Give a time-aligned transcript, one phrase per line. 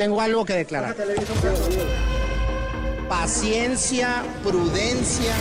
[0.00, 0.96] Tengo algo que declarar.
[3.06, 5.34] Paciencia, prudencia,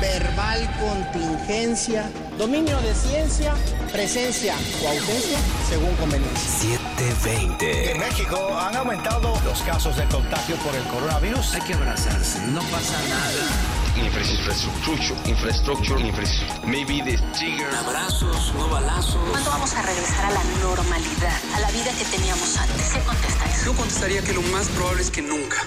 [0.00, 3.52] verbal contingencia, dominio de ciencia,
[3.92, 6.78] presencia o ausencia según conveniencia.
[6.96, 7.90] 720.
[7.90, 11.56] En México han aumentado los casos de contagio por el coronavirus.
[11.56, 13.81] Hay que abrazarse, no pasa nada.
[13.94, 16.66] Infrastructure, infrastructure, infrastructure.
[16.66, 17.68] Maybe the trigger.
[17.84, 19.20] Abrazos, no balazos.
[19.30, 22.90] ¿Cuándo vamos a regresar a la normalidad, a la vida que teníamos antes?
[22.94, 23.66] ¿Qué contesta eso?
[23.66, 25.58] Yo contestaría que lo más probable es que nunca.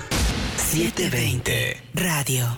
[0.58, 1.84] 720.
[1.94, 2.58] Radio.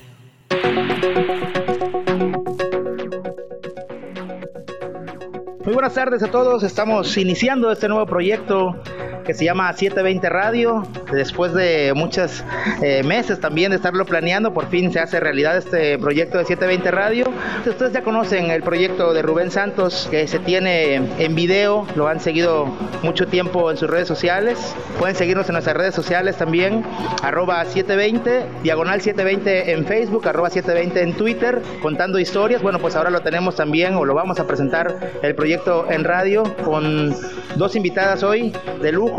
[5.65, 6.63] Muy buenas tardes a todos.
[6.63, 8.81] Estamos iniciando este nuevo proyecto
[9.27, 10.87] que se llama 720 Radio.
[11.11, 12.45] Después de muchos
[12.81, 16.91] eh, meses también de estarlo planeando, por fin se hace realidad este proyecto de 720
[16.91, 17.25] Radio.
[17.65, 22.21] Ustedes ya conocen el proyecto de Rubén Santos que se tiene en video, lo han
[22.21, 22.67] seguido
[23.03, 24.73] mucho tiempo en sus redes sociales.
[24.97, 26.85] Pueden seguirnos en nuestras redes sociales también,
[27.21, 32.61] arroba 720, diagonal 720 en Facebook, arroba 720 en Twitter, contando historias.
[32.61, 36.43] Bueno, pues ahora lo tenemos también o lo vamos a presentar el proyecto en radio
[36.63, 37.13] con
[37.57, 39.16] dos invitadas hoy de lujo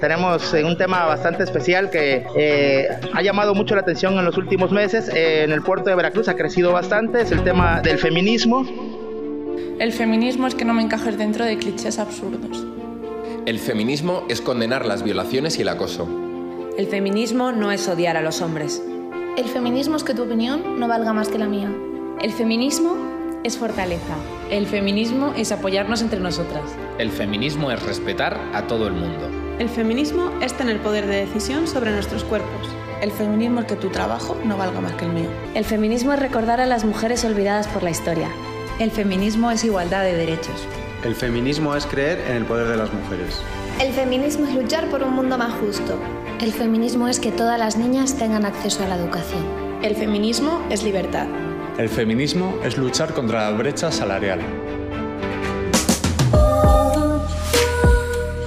[0.00, 4.36] tenemos eh, un tema bastante especial que eh, ha llamado mucho la atención en los
[4.36, 5.08] últimos meses.
[5.08, 8.66] Eh, en el puerto de Veracruz ha crecido bastante, es el tema del feminismo.
[9.78, 12.66] El feminismo es que no me encajes dentro de clichés absurdos.
[13.46, 16.08] El feminismo es condenar las violaciones y el acoso.
[16.76, 18.82] El feminismo no es odiar a los hombres.
[19.36, 21.70] El feminismo es que tu opinión no valga más que la mía.
[22.20, 22.96] El feminismo
[23.44, 24.16] es fortaleza.
[24.50, 26.64] El feminismo es apoyarnos entre nosotras.
[26.98, 29.37] El feminismo es respetar a todo el mundo.
[29.58, 32.68] El feminismo es tener poder de decisión sobre nuestros cuerpos.
[33.02, 35.28] El feminismo es que tu trabajo no valga más que el mío.
[35.52, 38.28] El feminismo es recordar a las mujeres olvidadas por la historia.
[38.78, 40.64] El feminismo es igualdad de derechos.
[41.04, 43.40] El feminismo es creer en el poder de las mujeres.
[43.80, 45.98] El feminismo es luchar por un mundo más justo.
[46.40, 49.44] El feminismo es que todas las niñas tengan acceso a la educación.
[49.82, 51.26] El feminismo es libertad.
[51.78, 54.40] El feminismo es luchar contra la brecha salarial.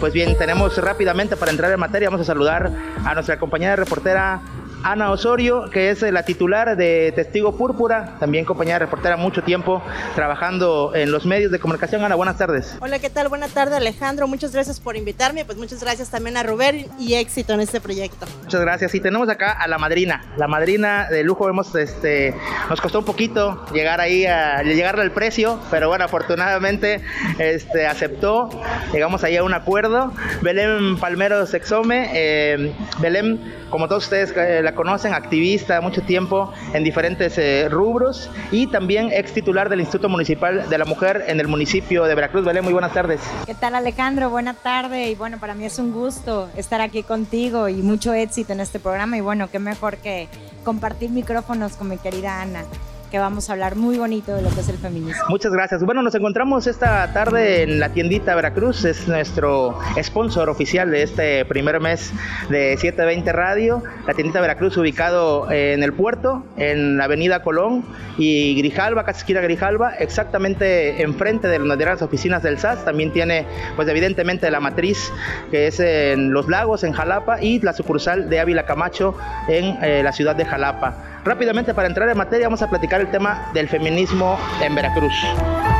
[0.01, 2.71] Pues bien, tenemos rápidamente para entrar en materia, vamos a saludar
[3.05, 4.41] a nuestra compañera reportera
[4.83, 9.81] Ana Osorio, que es la titular de Testigo Púrpura, también compañera reportera mucho tiempo
[10.15, 12.03] trabajando en los medios de comunicación.
[12.03, 12.77] Ana, buenas tardes.
[12.81, 13.27] Hola, ¿qué tal?
[13.27, 14.27] Buenas tardes, Alejandro.
[14.27, 15.45] Muchas gracias por invitarme.
[15.45, 18.25] Pues muchas gracias también a Rubén y éxito en este proyecto.
[18.43, 18.95] Muchas gracias.
[18.95, 21.45] Y tenemos acá a la madrina, la madrina de lujo.
[21.45, 22.33] Vemos, este,
[22.69, 27.01] nos costó un poquito llegar ahí a llegarle al precio, pero bueno, afortunadamente
[27.37, 28.49] este, aceptó.
[28.93, 30.11] Llegamos ahí a un acuerdo.
[30.41, 33.39] Belén Palmero Sexome, eh, Belén,
[33.69, 39.09] como todos ustedes eh, la conocen, activista mucho tiempo en diferentes eh, rubros y también
[39.11, 42.45] ex titular del Instituto Municipal de la Mujer en el municipio de Veracruz.
[42.45, 43.21] Belén, muy buenas tardes.
[43.45, 44.29] ¿Qué tal Alejandro?
[44.29, 48.53] Buena tarde y bueno, para mí es un gusto estar aquí contigo y mucho éxito
[48.53, 50.27] en este programa y bueno, qué mejor que
[50.63, 52.63] compartir micrófonos con mi querida Ana
[53.11, 55.21] que vamos a hablar muy bonito de lo que es el feminismo.
[55.27, 55.83] Muchas gracias.
[55.83, 61.43] Bueno, nos encontramos esta tarde en la tiendita Veracruz, es nuestro sponsor oficial de este
[61.43, 62.13] primer mes
[62.49, 67.83] de 720 Radio, la tiendita Veracruz ubicado en el puerto, en la avenida Colón
[68.17, 73.45] y Grijalba, casi esquina Grijalba, exactamente enfrente de las oficinas del SAS, también tiene
[73.75, 75.11] pues evidentemente la matriz
[75.51, 79.15] que es en Los Lagos, en Jalapa y la sucursal de Ávila Camacho
[79.49, 81.20] en eh, la ciudad de Jalapa.
[81.23, 85.13] Rápidamente, para entrar en materia, vamos a platicar el tema del feminismo en Veracruz.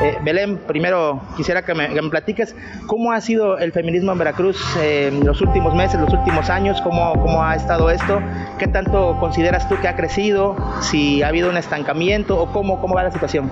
[0.03, 5.25] Eh, Belén, primero quisiera que me, platiques cómo ha sido el feminismo en Veracruz en
[5.25, 8.21] los últimos meses, los últimos años, cómo, cómo ha estado esto,
[8.59, 12.93] qué tanto consideras tú que ha crecido, si ha habido un estancamiento o cómo, cómo
[12.93, 13.51] va la situación.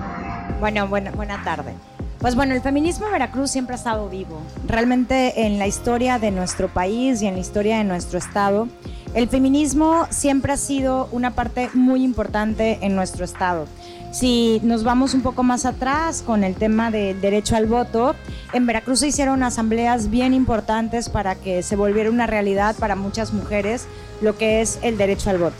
[0.60, 1.72] Bueno, buena, buena tarde.
[2.20, 4.42] Pues bueno, el feminismo en Veracruz siempre ha estado vivo.
[4.66, 8.68] Realmente en la historia de nuestro país y en la historia de nuestro estado,
[9.14, 13.66] el feminismo siempre ha sido una parte muy importante en nuestro estado.
[14.12, 18.14] Si nos vamos un poco más atrás con el tema del derecho al voto,
[18.52, 23.32] en Veracruz se hicieron asambleas bien importantes para que se volviera una realidad para muchas
[23.32, 23.86] mujeres
[24.20, 25.56] lo que es el derecho al voto.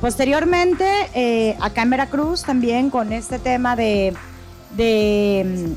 [0.00, 4.14] Posteriormente, eh, acá en Veracruz también con este tema de,
[4.76, 5.74] de,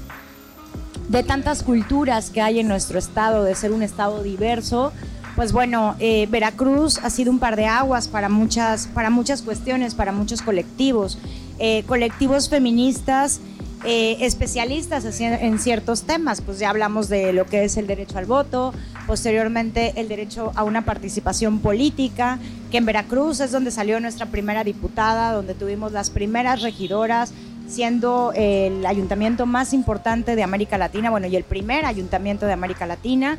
[1.08, 4.92] de tantas culturas que hay en nuestro estado, de ser un estado diverso,
[5.40, 9.96] pues bueno, eh, Veracruz ha sido un par de aguas para muchas, para muchas cuestiones,
[9.96, 11.18] para muchos colectivos,
[11.60, 13.40] eh, colectivos feministas.
[13.86, 18.26] Eh, especialistas en ciertos temas, pues ya hablamos de lo que es el derecho al
[18.26, 18.74] voto,
[19.08, 22.40] posteriormente el derecho a una participación política,
[22.70, 27.32] que en Veracruz es donde salió nuestra primera diputada, donde tuvimos las primeras regidoras,
[27.70, 32.86] siendo el ayuntamiento más importante de América Latina, bueno, y el primer ayuntamiento de América
[32.86, 33.38] Latina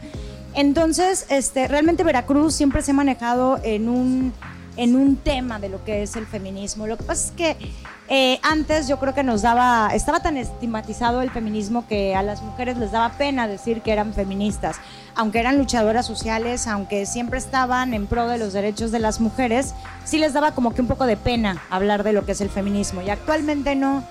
[0.54, 4.32] Entonces, este, realmente Veracruz siempre se ha manejado en un,
[4.76, 6.86] en un tema de lo que es el feminismo.
[6.86, 7.56] Lo que pasa es que
[8.12, 12.42] eh, antes yo creo que nos daba, estaba tan estigmatizado el feminismo que a las
[12.42, 14.78] mujeres les daba pena decir que eran feministas,
[15.14, 19.74] aunque eran luchadoras sociales, aunque siempre estaban en pro de los derechos de las mujeres,
[20.04, 22.50] sí les daba como que un poco de pena hablar de lo que es el
[22.50, 23.00] feminismo.
[23.00, 24.02] Y actualmente no.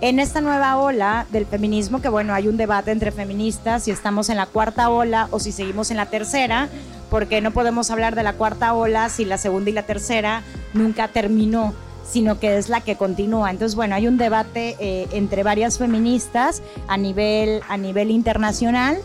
[0.00, 4.28] En esta nueva ola del feminismo, que bueno, hay un debate entre feministas si estamos
[4.28, 6.68] en la cuarta ola o si seguimos en la tercera,
[7.10, 10.42] porque no podemos hablar de la cuarta ola si la segunda y la tercera
[10.72, 11.74] nunca terminó
[12.08, 13.50] sino que es la que continúa.
[13.50, 18.96] Entonces, bueno, hay un debate eh, entre varias feministas a nivel, a nivel internacional.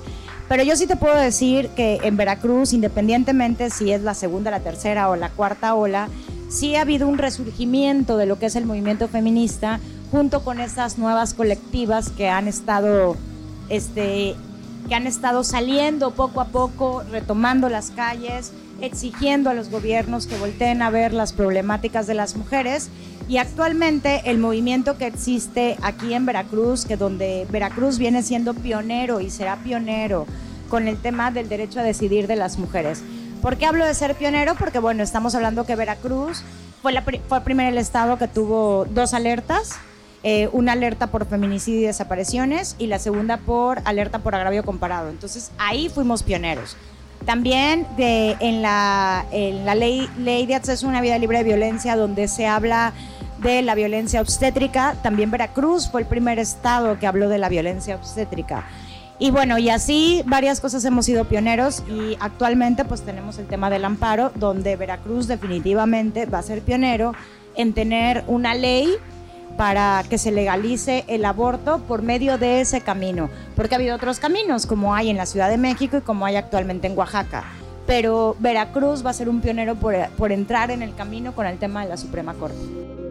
[0.48, 4.62] Pero yo sí te puedo decir que en Veracruz, independientemente si es la segunda, la
[4.62, 6.08] tercera o la cuarta ola,
[6.48, 9.82] sí ha habido un resurgimiento de lo que es el movimiento feminista
[10.14, 13.18] junto con estas nuevas colectivas que han estado,
[13.70, 14.36] este,
[14.88, 20.38] que han estado saliendo poco a poco, retomando las calles, exigiendo a los gobiernos que
[20.38, 22.90] volteen a ver las problemáticas de las mujeres
[23.28, 29.20] y actualmente el movimiento que existe aquí en Veracruz, que donde Veracruz viene siendo pionero
[29.20, 30.28] y será pionero
[30.70, 33.02] con el tema del derecho a decidir de las mujeres.
[33.42, 34.54] ¿Por qué hablo de ser pionero?
[34.54, 36.44] Porque bueno, estamos hablando que Veracruz
[36.84, 39.80] fue, la, fue el primer estado que tuvo dos alertas,
[40.24, 45.10] eh, una alerta por feminicidio y desapariciones y la segunda por alerta por agravio comparado.
[45.10, 46.78] Entonces ahí fuimos pioneros.
[47.26, 51.44] También de, en, la, en la ley, ley de acceso a una vida libre de
[51.44, 52.94] violencia, donde se habla
[53.40, 57.96] de la violencia obstétrica, también Veracruz fue el primer estado que habló de la violencia
[57.96, 58.66] obstétrica.
[59.20, 63.70] Y bueno, y así varias cosas hemos sido pioneros y actualmente pues tenemos el tema
[63.70, 67.14] del amparo, donde Veracruz definitivamente va a ser pionero
[67.56, 68.90] en tener una ley
[69.58, 74.20] para que se legalice el aborto por medio de ese camino, porque ha habido otros
[74.20, 77.44] caminos, como hay en la Ciudad de México y como hay actualmente en Oaxaca.
[77.86, 81.58] Pero Veracruz va a ser un pionero por, por entrar en el camino con el
[81.58, 83.03] tema de la Suprema Corte.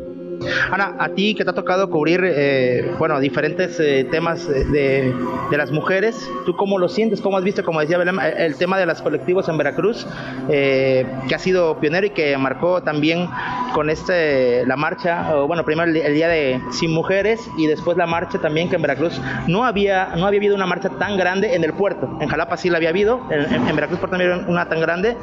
[0.70, 5.12] Ana, a ti que te ha tocado cubrir, eh, bueno, diferentes eh, temas de,
[5.50, 7.20] las mujeres, ¿tú cómo lo sientes?
[7.20, 10.06] ¿Cómo has visto, como decía Belén, el tema de los colectivos en Veracruz,
[10.48, 13.28] eh, que ha sido pionero y que marcó también
[13.74, 18.06] con este la marcha, o bueno, primero el, día de Sin Mujeres y después la
[18.06, 21.64] marcha también que en Veracruz no había, no había habido una marcha tan grande en
[21.64, 22.18] el puerto.
[22.20, 25.16] En Jalapa sí la había habido, en, Veracruz por también una tan grande.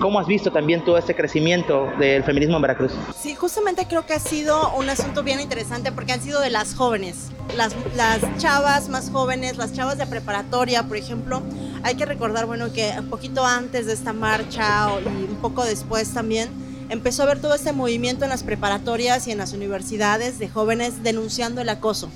[0.00, 2.92] ¿Cómo has visto también todo este crecimiento del feminismo en Veracruz?
[3.16, 7.16] Sí, justamente creo que así un asunto bien interesante porque han sido de las jóvenes,
[7.56, 11.42] las, las chavas más jóvenes, las chavas de preparatoria, por ejemplo.
[11.82, 16.12] Hay que recordar, bueno, que un poquito antes de esta marcha y un poco después
[16.14, 16.50] también,
[16.88, 21.02] empezó a haber todo este movimiento en las preparatorias y en las universidades de jóvenes
[21.02, 22.08] denunciando el acoso.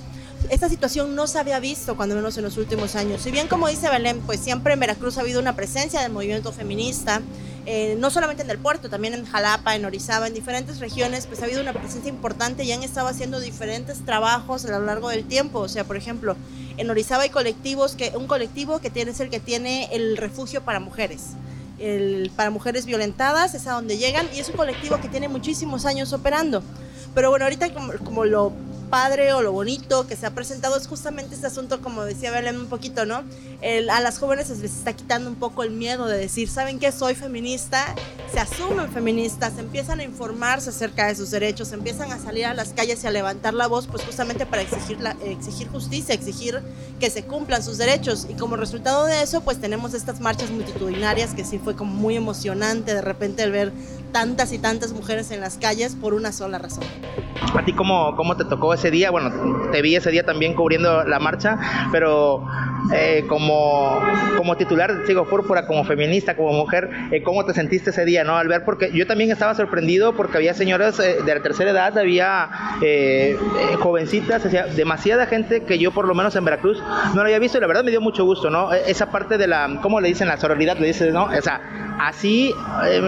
[0.49, 3.21] Esta situación no se había visto cuando menos en los últimos años.
[3.21, 6.51] Si bien como dice Belén, pues siempre en Veracruz ha habido una presencia del movimiento
[6.51, 7.21] feminista,
[7.65, 11.41] eh, no solamente en el puerto, también en Jalapa, en Orizaba, en diferentes regiones, pues
[11.41, 15.23] ha habido una presencia importante y han estado haciendo diferentes trabajos a lo largo del
[15.23, 15.59] tiempo.
[15.59, 16.35] O sea, por ejemplo,
[16.77, 20.63] en Orizaba hay colectivos, que, un colectivo que tiene, es el que tiene el refugio
[20.63, 21.29] para mujeres.
[21.79, 25.85] El, para mujeres violentadas, es a donde llegan, y es un colectivo que tiene muchísimos
[25.85, 26.63] años operando.
[27.15, 28.51] Pero bueno, ahorita como, como lo
[28.93, 32.59] padre o lo bonito que se ha presentado es justamente este asunto, como decía Belén
[32.59, 33.23] un poquito, ¿no?
[33.89, 36.91] a las jóvenes se les está quitando un poco el miedo de decir, ¿saben qué?
[36.91, 37.95] Soy feminista,
[38.31, 42.69] se asumen feministas, empiezan a informarse acerca de sus derechos, empiezan a salir a las
[42.73, 46.61] calles y a levantar la voz, pues justamente para exigir, la, exigir justicia, exigir
[46.99, 48.27] que se cumplan sus derechos.
[48.29, 52.15] Y como resultado de eso, pues tenemos estas marchas multitudinarias que sí fue como muy
[52.15, 53.73] emocionante de repente el ver
[54.11, 56.83] tantas y tantas mujeres en las calles por una sola razón.
[57.55, 59.11] ¿A ti cómo, cómo te tocó ese día?
[59.11, 59.31] Bueno,
[59.71, 61.57] te vi ese día también cubriendo la marcha,
[61.91, 62.45] pero
[62.91, 64.01] eh, como,
[64.37, 68.37] como titular Sigo Púrpura, como feminista, como mujer, eh, ¿cómo te sentiste ese día, no?
[68.37, 71.97] Al ver, porque yo también estaba sorprendido porque había señoras eh, de la tercera edad,
[71.97, 72.49] había
[73.79, 74.43] jovencitas,
[74.75, 76.81] demasiada gente que yo por lo menos en Veracruz
[77.13, 78.73] no lo había visto y la verdad me dio mucho gusto, ¿no?
[78.73, 80.27] E, esa parte de la, ¿cómo le dicen?
[80.27, 81.25] La sororidad, le dices, ¿no?
[81.25, 81.61] O sea,
[81.99, 82.53] así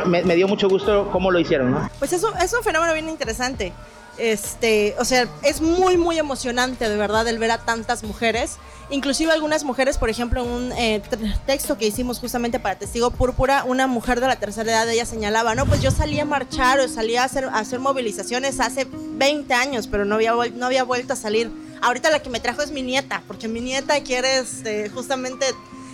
[0.05, 1.89] me, me, dio mucho gusto cómo lo hicieron, ¿no?
[1.99, 3.73] Pues eso es un fenómeno bien interesante.
[4.17, 8.57] Este, o sea, es muy, muy emocionante de verdad el ver a tantas mujeres.
[8.89, 11.01] Inclusive algunas mujeres, por ejemplo, en un eh,
[11.47, 15.55] texto que hicimos justamente para Testigo Púrpura, una mujer de la tercera edad, ella señalaba,
[15.55, 20.05] no, pues yo salí a marchar o salí a hacer, movilizaciones hace 20 años, pero
[20.05, 21.51] no había, no había vuelto a salir.
[21.81, 25.47] Ahorita la que me trajo es mi nieta, porque mi nieta quiere este, justamente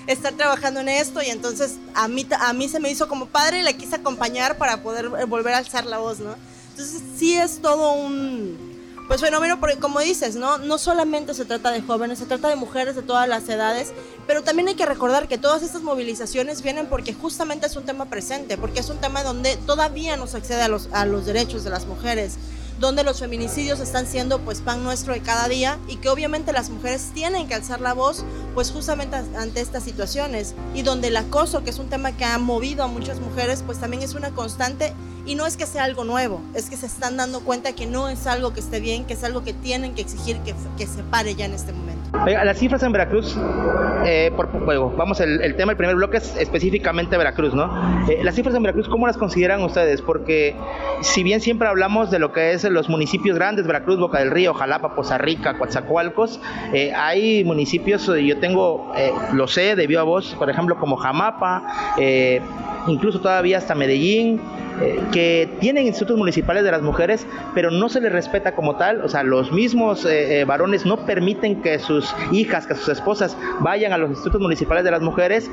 [0.08, 3.60] estar trabajando en esto y entonces a mí, a mí se me hizo como padre
[3.60, 6.36] y le quise acompañar para poder volver a alzar la voz, ¿no?
[6.82, 8.58] Entonces sí es todo un,
[9.08, 10.58] Pues bueno, porque como dices, ¿no?
[10.58, 13.94] No solamente se trata de jóvenes, se trata de mujeres de todas las edades,
[14.26, 18.06] pero también hay que recordar que todas estas movilizaciones vienen porque justamente es un tema
[18.06, 21.64] presente, porque es un tema donde todavía no se accede a los, a los derechos
[21.64, 22.38] de las mujeres
[22.80, 26.72] donde los feminicidios están siendo pues pan nuestro de cada día y que obviamente las
[26.72, 31.64] mujeres tienen que alzar la voz pues justamente ante estas situaciones y donde el acoso,
[31.64, 34.96] que es un tema que ha movido a muchas mujeres, pues también es una constante
[35.32, 38.10] y no es que sea algo nuevo, es que se están dando cuenta que no
[38.10, 41.04] es algo que esté bien, que es algo que tienen que exigir que, que se
[41.04, 42.02] pare ya en este momento.
[42.26, 43.38] las cifras en Veracruz,
[44.06, 47.72] eh, por, bueno, vamos, el, el, tema, el primer bloque es específicamente Veracruz, ¿no?
[48.10, 50.02] Eh, las cifras en Veracruz, ¿cómo las consideran ustedes?
[50.02, 50.54] Porque
[51.00, 54.54] si bien siempre hablamos de lo que es los municipios grandes, Veracruz, Boca del Río,
[54.54, 56.42] Jalapa, Poza Rica, Coatzacoalcos,
[56.74, 61.96] eh, hay municipios, yo tengo, eh, lo sé, debió a vos, por ejemplo, como Jamapa,
[61.98, 62.42] eh,
[62.88, 64.42] incluso todavía hasta Medellín,
[64.82, 69.02] eh, que tienen institutos municipales de las mujeres, pero no se les respeta como tal.
[69.02, 73.38] O sea, los mismos eh, eh, varones no permiten que sus hijas, que sus esposas
[73.60, 75.50] vayan a los institutos municipales de las mujeres,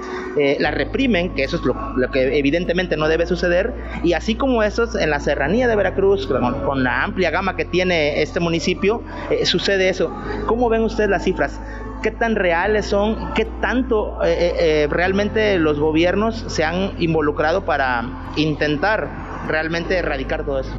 [0.58, 1.74] las reprimen, que eso es lo,
[2.12, 3.72] que evidentemente no debe suceder.
[4.02, 8.22] Y así como eso, en la serranía de Veracruz, con, la amplia gama que tiene
[8.22, 9.02] este municipio,
[9.44, 10.12] sucede eso.
[10.46, 11.60] ¿Cómo ven ustedes las cifras?
[12.02, 17.64] Qué tan reales son, qué tanto eh, eh, eh, realmente los gobiernos se han involucrado
[17.64, 19.08] para intentar
[19.46, 20.70] realmente erradicar todo eso.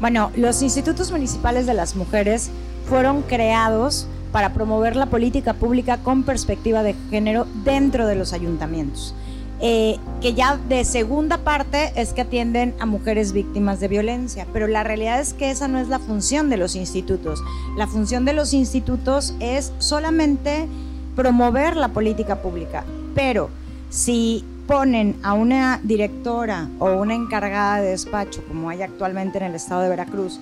[0.00, 2.50] Bueno, los institutos municipales de las mujeres
[2.88, 9.14] fueron creados para promover la política pública con perspectiva de género dentro de los ayuntamientos.
[9.62, 14.66] Eh, que ya de segunda parte es que atienden a mujeres víctimas de violencia, pero
[14.66, 17.42] la realidad es que esa no es la función de los institutos.
[17.76, 20.66] La función de los institutos es solamente
[21.14, 23.50] promover la política pública, pero
[23.90, 29.54] si ponen a una directora o una encargada de despacho, como hay actualmente en el
[29.54, 30.40] estado de Veracruz,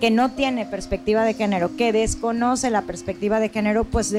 [0.00, 4.12] que no tiene perspectiva de género, que desconoce la perspectiva de género, pues,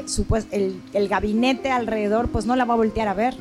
[0.51, 3.35] el, el gabinete alrededor pues no la va a voltear a ver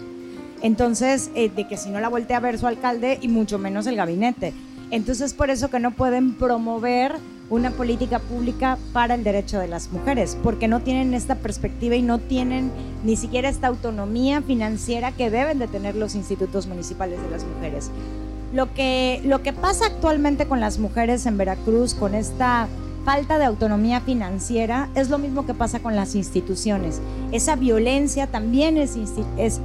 [0.63, 3.87] entonces, eh, de que si no la voltea a ver su alcalde y mucho menos
[3.87, 4.53] el gabinete.
[4.91, 7.15] Entonces, por eso que no pueden promover
[7.49, 12.03] una política pública para el derecho de las mujeres, porque no tienen esta perspectiva y
[12.03, 12.71] no tienen
[13.05, 17.91] ni siquiera esta autonomía financiera que deben de tener los institutos municipales de las mujeres.
[18.53, 22.69] Lo que, lo que pasa actualmente con las mujeres en Veracruz, con esta
[23.05, 27.01] falta de autonomía financiera es lo mismo que pasa con las instituciones.
[27.33, 28.97] Esa violencia también es,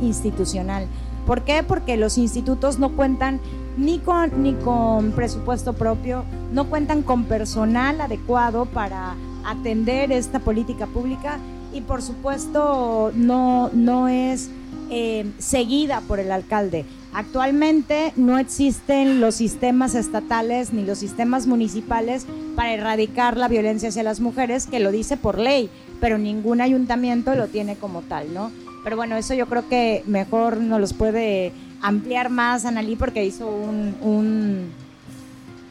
[0.02, 0.88] institucional.
[1.26, 1.64] ¿Por qué?
[1.64, 3.40] Porque los institutos no cuentan
[3.78, 6.24] ni con, ni con presupuesto propio,
[6.54, 11.40] no cuentan con personal adecuado para atender esta política pública
[11.74, 14.50] y por supuesto no, no es
[14.90, 16.86] eh, seguida por el alcalde.
[17.16, 22.26] Actualmente no existen los sistemas estatales ni los sistemas municipales
[22.58, 25.70] para erradicar la violencia hacia las mujeres, que lo dice por ley,
[26.02, 28.52] pero ningún ayuntamiento lo tiene como tal, ¿no?
[28.84, 33.48] Pero bueno, eso yo creo que mejor nos los puede ampliar más Analí porque hizo
[33.48, 34.72] un, un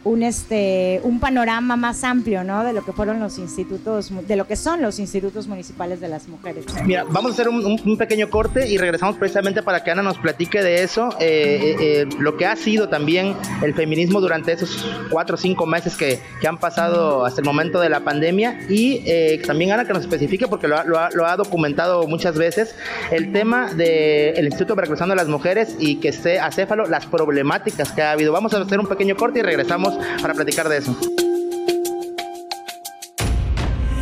[0.05, 2.63] un, este, un panorama más amplio ¿no?
[2.63, 6.29] de lo que fueron los institutos, de lo que son los institutos municipales de las
[6.29, 6.67] mujeres.
[6.85, 10.63] Mira, vamos a hacer un, pequeño corte y regresamos precisamente para que Ana nos platique
[10.63, 15.37] de eso, eh, eh, eh, lo que ha sido también el feminismo durante esos cuatro
[15.37, 19.05] o cinco meses que, que han pasado hasta el momento de la pandemia y
[19.47, 22.75] también Ana que nos especifique, porque lo ha, lo ha, documentado muchas veces,
[23.11, 28.03] el tema del Instituto Veracruzano de las Mujeres y que esté acéfalo, las problemáticas que
[28.03, 28.33] ha habido.
[28.33, 30.97] Vamos a hacer un pequeño corte y regresamos para platicar de eso.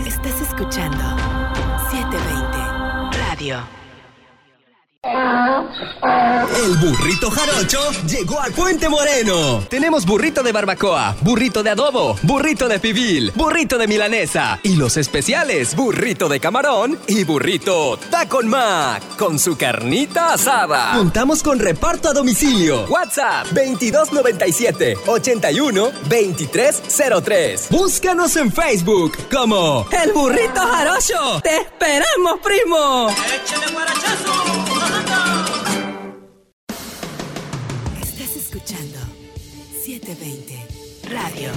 [0.07, 1.03] Estás escuchando
[1.91, 3.82] 720 Radio.
[5.05, 9.65] El burrito jarocho llegó al Puente Moreno.
[9.69, 14.97] Tenemos burrito de barbacoa, burrito de adobo, burrito de pibil, burrito de milanesa y los
[14.97, 20.93] especiales, burrito de camarón y burrito tacon mac con su carnita asada.
[20.95, 22.87] Contamos con reparto a domicilio.
[22.87, 27.69] WhatsApp 2297 81 2303.
[27.71, 31.41] Búscanos en Facebook como El Burrito Jarocho.
[31.43, 33.09] ¡Te esperamos, primo!
[33.11, 33.73] ¡Échale
[40.15, 41.51] 720 Radio.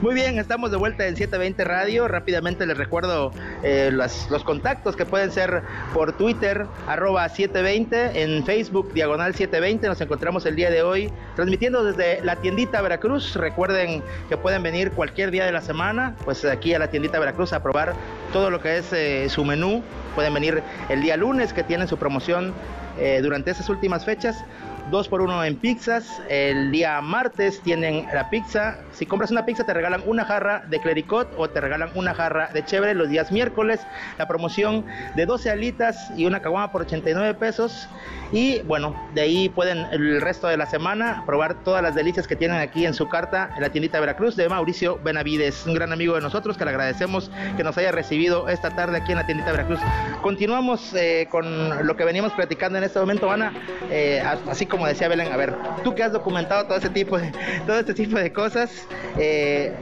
[0.00, 2.06] Muy bien, estamos de vuelta en 720 Radio.
[2.06, 3.32] Rápidamente les recuerdo
[3.64, 9.88] eh, los, contactos que pueden ser por Twitter, arroba 720, en Facebook, diagonal 720.
[9.88, 13.34] Nos encontramos el día de hoy transmitiendo desde la tiendita Veracruz.
[13.34, 17.52] Recuerden que pueden venir cualquier día de la semana, pues aquí a la tiendita Veracruz
[17.52, 17.94] a probar
[18.32, 19.82] todo lo que es eh, su menú.
[20.14, 22.54] Pueden venir el día lunes que tienen su promoción
[23.00, 24.44] eh, durante esas últimas fechas
[24.90, 26.20] dos por uno en pizzas.
[26.28, 28.78] El día martes tienen la pizza.
[28.92, 32.48] Si compras una pizza te regalan una jarra de clericot o te regalan una jarra
[32.52, 32.94] de chévere.
[32.94, 33.80] Los días miércoles
[34.18, 37.88] la promoción de 12 alitas y una caguama por 89 pesos.
[38.32, 42.36] Y bueno, de ahí pueden el resto de la semana probar todas las delicias que
[42.36, 46.14] tienen aquí en su carta en la tiendita Veracruz de Mauricio Benavides, un gran amigo
[46.14, 49.50] de nosotros que le agradecemos que nos haya recibido esta tarde aquí en la tiendita
[49.50, 49.80] Veracruz.
[50.22, 53.52] Continuamos eh, con lo que veníamos platicando en este momento, Ana,
[53.90, 57.32] eh, así como decía Belén, a ver, tú que has documentado todo ese tipo de,
[57.66, 58.86] todo este tipo de cosas,
[59.18, 59.74] eh,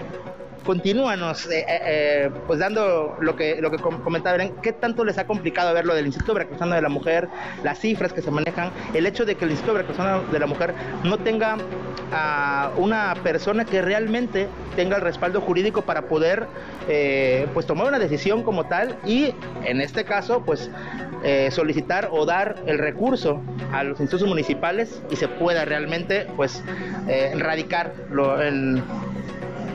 [0.67, 5.27] continúanos eh, eh, eh, pues dando lo que lo que comentaba qué tanto les ha
[5.27, 7.29] complicado ver lo del Instituto Veracruzano de la Mujer,
[7.63, 10.75] las cifras que se manejan, el hecho de que el Instituto Veracruzano de la Mujer
[11.05, 11.57] no tenga
[12.13, 16.47] a una persona que realmente tenga el respaldo jurídico para poder
[17.55, 20.71] pues tomar una decisión como tal y en este caso pues
[21.51, 23.43] solicitar o dar el recurso
[23.73, 26.63] a los institutos municipales y se pueda realmente pues
[27.09, 28.83] erradicar lo, el,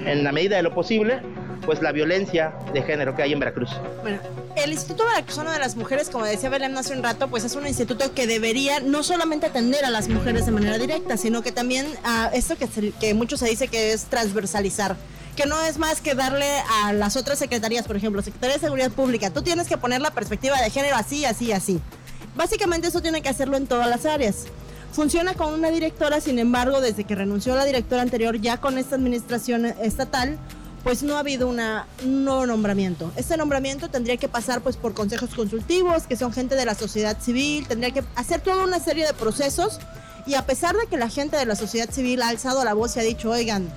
[0.05, 1.21] en la medida de lo posible,
[1.65, 3.69] pues la violencia de género que hay en Veracruz.
[4.01, 4.19] Bueno,
[4.55, 7.67] el Instituto Veracruzano de las Mujeres, como decía Belén hace un rato, pues es un
[7.67, 11.87] instituto que debería no solamente atender a las mujeres de manera directa, sino que también
[12.03, 14.95] a esto que, que mucho se dice que es transversalizar
[15.35, 16.49] que no es más que darle
[16.83, 20.11] a las otras secretarías, por ejemplo, Secretaría de Seguridad Pública, tú tienes que poner la
[20.11, 21.79] perspectiva de género así, así, así.
[22.35, 24.45] Básicamente eso tiene que hacerlo en todas las áreas.
[24.93, 28.95] Funciona con una directora, sin embargo, desde que renunció la directora anterior, ya con esta
[28.95, 30.37] administración estatal,
[30.83, 33.11] pues no ha habido una, un nuevo nombramiento.
[33.15, 37.17] Este nombramiento tendría que pasar pues por consejos consultivos, que son gente de la sociedad
[37.21, 39.79] civil, tendría que hacer toda una serie de procesos
[40.25, 42.95] y a pesar de que la gente de la sociedad civil ha alzado la voz
[42.95, 43.69] y ha dicho, oigan,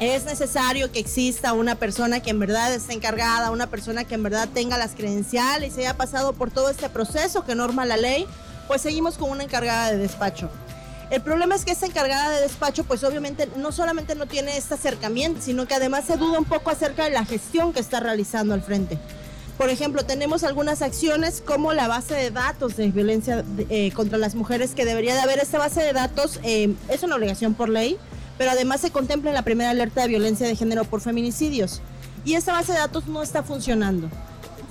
[0.00, 4.22] es necesario que exista una persona que en verdad esté encargada, una persona que en
[4.22, 8.26] verdad tenga las credenciales y haya pasado por todo este proceso que norma la ley,
[8.68, 10.50] pues seguimos con una encargada de despacho.
[11.10, 14.74] El problema es que esta encargada de despacho, pues obviamente no solamente no tiene este
[14.74, 18.52] acercamiento, sino que además se duda un poco acerca de la gestión que está realizando
[18.52, 18.98] al frente.
[19.56, 24.34] Por ejemplo, tenemos algunas acciones como la base de datos de violencia eh, contra las
[24.34, 27.96] mujeres, que debería de haber esta base de datos, eh, es una obligación por ley,
[28.36, 31.80] pero además se contempla en la primera alerta de violencia de género por feminicidios.
[32.24, 34.10] Y esta base de datos no está funcionando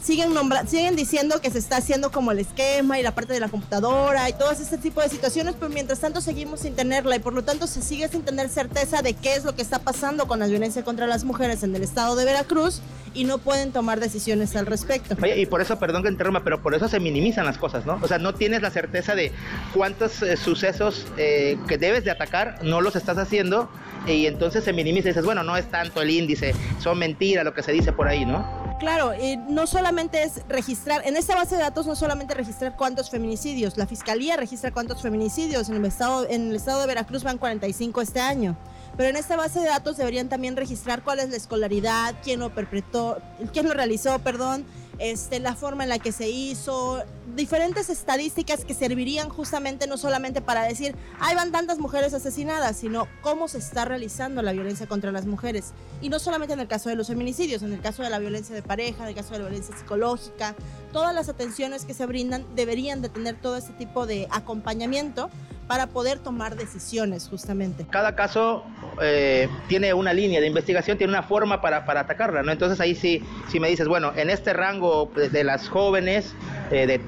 [0.01, 0.31] siguen,
[0.67, 4.29] siguen diciendo que se está haciendo como el esquema y la parte de la computadora
[4.29, 7.43] y todo este tipo de situaciones, pero mientras tanto seguimos sin tenerla y por lo
[7.43, 10.47] tanto se sigue sin tener certeza de qué es lo que está pasando con la
[10.47, 12.81] violencia contra las mujeres en el estado de Veracruz
[13.13, 15.15] y no pueden tomar decisiones al respecto.
[15.36, 17.99] Y por eso, perdón que interrumpa, pero por eso se minimizan las cosas, ¿no?
[18.01, 19.31] O sea, no tienes la certeza de
[19.73, 23.69] cuántos eh, sucesos eh, que debes de atacar no los estás haciendo
[24.05, 27.53] y entonces se minimiza y dices, bueno, no es tanto el índice, son mentiras lo
[27.53, 28.66] que se dice por ahí, ¿no?
[28.79, 33.09] Claro, y no solamente es registrar, en esta base de datos no solamente registrar cuántos
[33.09, 37.39] feminicidios, la fiscalía registra cuántos feminicidios, en el estado, en el estado de Veracruz van
[37.39, 38.55] 45 este año.
[38.95, 42.53] Pero en esta base de datos deberían también registrar cuál es la escolaridad, quién lo
[42.53, 43.17] perpetró,
[43.51, 44.63] quién lo realizó, perdón,
[44.99, 47.03] este, la forma en la que se hizo,
[47.36, 53.07] diferentes estadísticas que servirían justamente no solamente para decir, hay van tantas mujeres asesinadas, sino
[53.21, 55.73] cómo se está realizando la violencia contra las mujeres.
[56.01, 58.55] Y no solamente en el caso de los feminicidios, en el caso de la violencia
[58.55, 60.55] de pareja, en el caso de la violencia psicológica,
[60.91, 65.29] todas las atenciones que se brindan deberían de tener todo este tipo de acompañamiento
[65.67, 67.86] para poder tomar decisiones justamente.
[67.89, 68.63] Cada caso
[69.01, 72.51] eh, tiene una línea de investigación, tiene una forma para, para, atacarla, ¿no?
[72.51, 76.34] Entonces ahí sí, si me dices, bueno, en este rango de, las jóvenes,
[76.71, 77.01] eh, de,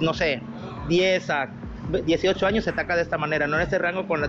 [0.00, 0.40] no sé,
[0.88, 1.50] 10 a
[1.88, 4.22] 18 años se ataca de esta manera, no en este rango con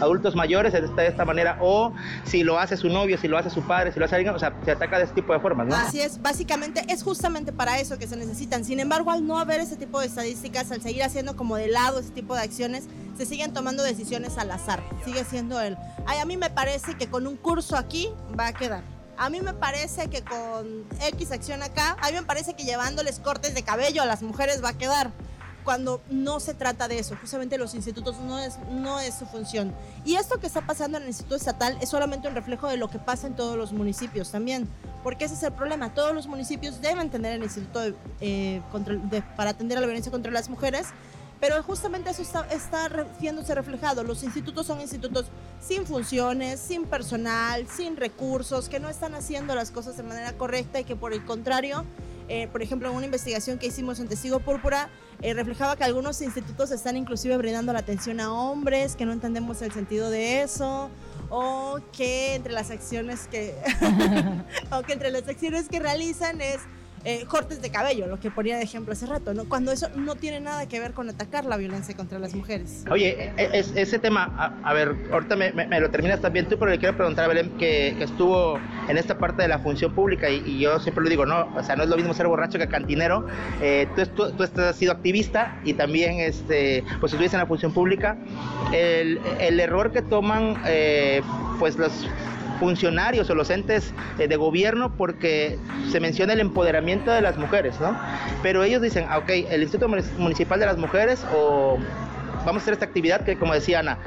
[0.00, 1.92] adultos mayores se está de esta manera, o
[2.24, 4.38] si lo hace su novio, si lo hace su padre, si lo hace alguien, o
[4.38, 5.76] sea, se ataca de este tipo de formas, ¿no?
[5.76, 8.64] Así es, básicamente es justamente para eso que se necesitan.
[8.64, 12.00] Sin embargo, al no haber ese tipo de estadísticas, al seguir haciendo como de lado
[12.00, 12.84] ese tipo de acciones,
[13.16, 14.82] se siguen tomando decisiones al azar.
[15.04, 15.76] Sigue siendo el,
[16.06, 18.82] ay, a mí me parece que con un curso aquí va a quedar.
[19.18, 23.18] A mí me parece que con X acción acá, a mí me parece que llevándoles
[23.18, 25.10] cortes de cabello a las mujeres va a quedar
[25.66, 27.16] cuando no se trata de eso.
[27.20, 29.74] Justamente los institutos no es, no es su función.
[30.04, 32.88] Y esto que está pasando en el Instituto Estatal es solamente un reflejo de lo
[32.88, 34.68] que pasa en todos los municipios también.
[35.02, 35.92] Porque ese es el problema.
[35.92, 37.80] Todos los municipios deben tener el Instituto
[38.20, 38.62] eh,
[39.36, 40.86] para atender a la violencia contra las mujeres.
[41.40, 42.88] Pero justamente eso está, está
[43.20, 44.04] viéndose reflejado.
[44.04, 45.26] Los institutos son institutos
[45.60, 50.78] sin funciones, sin personal, sin recursos, que no están haciendo las cosas de manera correcta
[50.78, 51.84] y que por el contrario
[52.28, 54.88] eh, por ejemplo, en una investigación que hicimos en Testigo Púrpura,
[55.22, 59.62] eh, reflejaba que algunos institutos están inclusive brindando la atención a hombres, que no entendemos
[59.62, 60.90] el sentido de eso,
[61.30, 63.54] o que entre las acciones que,
[64.70, 66.60] o que entre las acciones que realizan es
[67.06, 69.48] eh, cortes de cabello, lo que ponía de ejemplo hace rato, ¿no?
[69.48, 72.84] Cuando eso no tiene nada que ver con atacar la violencia contra las mujeres.
[72.90, 74.24] Oye, e, e, ese tema,
[74.64, 77.96] a, ver, ahorita me, lo terminas también tú, pero le quiero preguntar a Belén que,
[78.02, 81.62] estuvo en esta parte de la función pública y, yo siempre lo digo, no, o
[81.62, 83.28] sea, no es lo mismo ser borracho que cantinero.
[83.62, 87.72] Eh, tú, tú, tú, has sido activista y también, este, pues estuviste en la función
[87.72, 88.16] pública.
[88.72, 91.22] El, el error que toman, eh,
[91.60, 92.04] pues los
[92.58, 95.58] funcionarios o los entes eh, de gobierno porque
[95.90, 97.98] se menciona el empoderamiento de las mujeres, ¿no?
[98.42, 99.88] Pero ellos dicen, ah, ok, el Instituto
[100.18, 101.78] Municipal de las Mujeres o
[102.44, 103.98] vamos a hacer esta actividad que como decía Ana,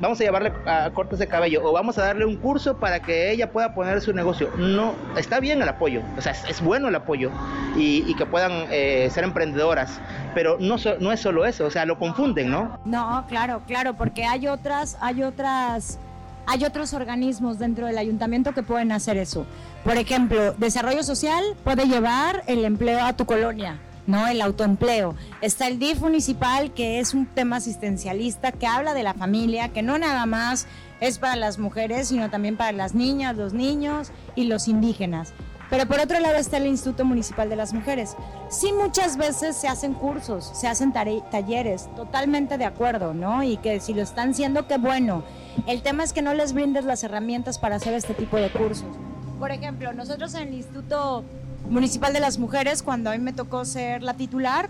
[0.00, 3.30] vamos a llevarle a cortes de cabello o vamos a darle un curso para que
[3.30, 4.50] ella pueda poner su negocio.
[4.56, 7.30] No, está bien el apoyo, o sea, es, bueno el apoyo
[7.76, 10.00] y, que puedan eh, ser emprendedoras,
[10.34, 12.78] pero no, no es solo eso, o sea, lo confunden, ¿no?
[12.84, 15.98] No, claro, claro, porque hay otras, hay otras
[16.46, 19.46] hay otros organismos dentro del ayuntamiento que pueden hacer eso.
[19.84, 24.26] Por ejemplo, desarrollo social puede llevar el empleo a tu colonia, ¿no?
[24.26, 25.14] El autoempleo.
[25.40, 29.82] Está el DIF municipal, que es un tema asistencialista, que habla de la familia, que
[29.82, 30.66] no nada más
[31.00, 35.32] es para las mujeres, sino también para las niñas, los niños y los indígenas.
[35.70, 38.16] Pero por otro lado está el Instituto Municipal de las Mujeres.
[38.48, 43.44] Sí, muchas veces se hacen cursos, se hacen talleres, totalmente de acuerdo, ¿no?
[43.44, 45.22] Y que si lo están haciendo, qué bueno.
[45.68, 48.88] El tema es que no les brindes las herramientas para hacer este tipo de cursos.
[49.38, 51.24] Por ejemplo, nosotros en el Instituto
[51.68, 54.68] Municipal de las Mujeres, cuando a mí me tocó ser la titular,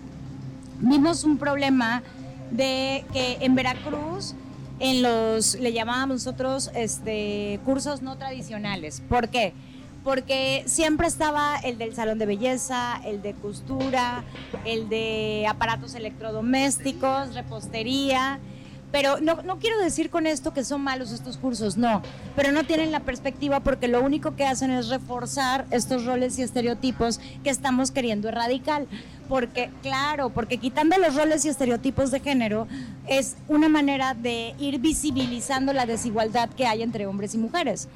[0.79, 2.03] vimos un problema
[2.51, 4.35] de que en Veracruz
[4.79, 9.01] en los le llamábamos nosotros este cursos no tradicionales.
[9.07, 9.53] ¿Por qué?
[10.03, 14.23] Porque siempre estaba el del salón de belleza, el de costura,
[14.65, 18.39] el de aparatos electrodomésticos, repostería,
[18.91, 22.01] pero no, no, quiero decir con esto que son malos estos cursos, no,
[22.35, 26.41] pero no tienen la perspectiva porque lo único que hacen es reforzar estos roles y
[26.41, 28.85] estereotipos que estamos queriendo erradicar.
[29.29, 32.67] Porque, claro, porque quitando los roles y estereotipos de género
[33.07, 37.87] es una manera de ir visibilizando la desigualdad que hay entre hombres y mujeres.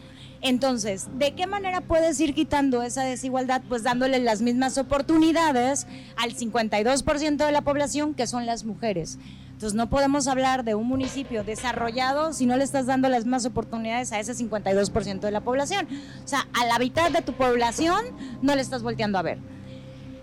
[0.42, 3.62] Entonces, ¿de qué manera puedes ir quitando esa desigualdad?
[3.68, 9.18] Pues dándole las mismas oportunidades al 52% de la población que son las mujeres.
[9.56, 13.46] Entonces no podemos hablar de un municipio desarrollado si no le estás dando las mismas
[13.46, 15.88] oportunidades a ese 52% de la población.
[16.24, 18.04] O sea, a la mitad de tu población
[18.42, 19.40] no le estás volteando a ver.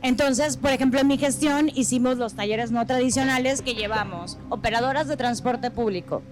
[0.02, 5.16] Entonces, por ejemplo, en mi gestión hicimos los talleres no tradicionales que llevamos operadoras de
[5.16, 6.22] transporte público,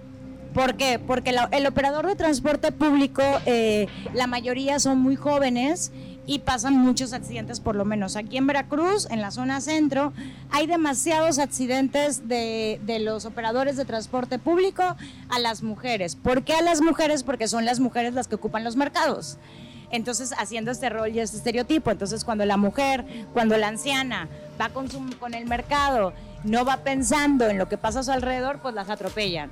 [0.55, 0.99] ¿Por qué?
[0.99, 5.93] Porque el operador de transporte público, eh, la mayoría son muy jóvenes
[6.27, 8.17] y pasan muchos accidentes, por lo menos.
[8.17, 10.13] Aquí en Veracruz, en la zona centro,
[10.51, 14.83] hay demasiados accidentes de, los operadores de transporte público
[15.29, 16.17] a las mujeres.
[16.17, 17.23] ¿Por qué a las mujeres?
[17.23, 19.39] Porque son las mujeres las que ocupan los mercados.
[19.93, 21.91] Entonces, haciendo este rol y este estereotipo.
[21.91, 24.29] Entonces, cuando la mujer, cuando la anciana
[24.61, 26.13] va con el mercado,
[26.45, 29.51] no va pensando en lo que pasa a su alrededor, pues las atropellan.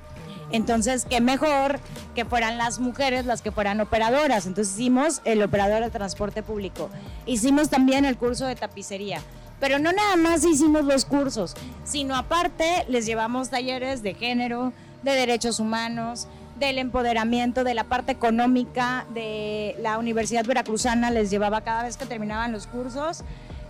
[0.51, 1.79] Entonces, qué mejor
[2.15, 4.45] que fueran las mujeres las que fueran operadoras.
[4.45, 6.89] Entonces hicimos el operador de transporte público.
[7.25, 9.21] Hicimos también el curso de tapicería.
[9.59, 14.71] Pero no nada más hicimos los cursos, sino aparte les llevamos talleres de género,
[15.03, 21.61] de derechos humanos, del empoderamiento, de la parte económica de la Universidad Veracruzana, les llevaba
[21.61, 23.23] cada vez que terminaban los cursos,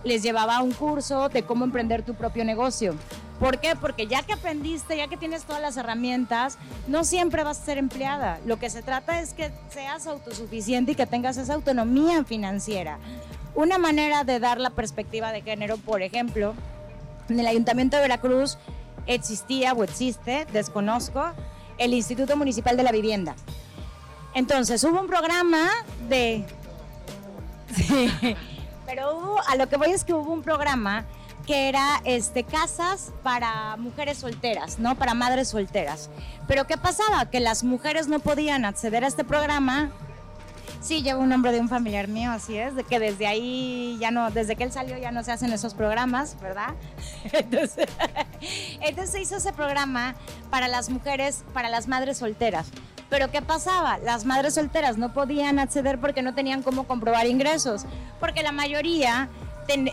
[0.04, 2.94] les llevaba un curso de cómo emprender tu propio negocio.
[3.38, 3.74] ¿Por qué?
[3.74, 6.58] Porque ya que aprendiste, ya que tienes todas las herramientas,
[6.88, 8.38] no siempre vas a ser empleada.
[8.44, 12.98] Lo que se trata es que seas autosuficiente y que tengas esa autonomía financiera.
[13.54, 16.54] Una manera de dar la perspectiva de género, por ejemplo,
[17.28, 18.58] en el Ayuntamiento de Veracruz
[19.06, 21.24] existía o existe, desconozco,
[21.78, 23.34] el Instituto Municipal de la Vivienda.
[24.34, 25.68] Entonces hubo un programa
[26.08, 26.44] de...
[28.90, 31.04] pero hubo, a lo que voy es que hubo un programa
[31.46, 34.96] que era este, casas para mujeres solteras, ¿no?
[34.96, 36.10] Para madres solteras.
[36.48, 37.30] Pero ¿qué pasaba?
[37.30, 39.90] Que las mujeres no podían acceder a este programa.
[40.80, 44.10] Sí, lleva un nombre de un familiar mío, así es, de que desde ahí ya
[44.10, 46.74] no, desde que él salió ya no se hacen esos programas, ¿verdad?
[47.32, 47.86] Entonces,
[48.80, 50.16] entonces se hizo ese programa
[50.50, 52.66] para las mujeres, para las madres solteras.
[53.10, 53.98] Pero ¿qué pasaba?
[53.98, 57.84] Las madres solteras no podían acceder porque no tenían cómo comprobar ingresos,
[58.20, 59.28] porque la mayoría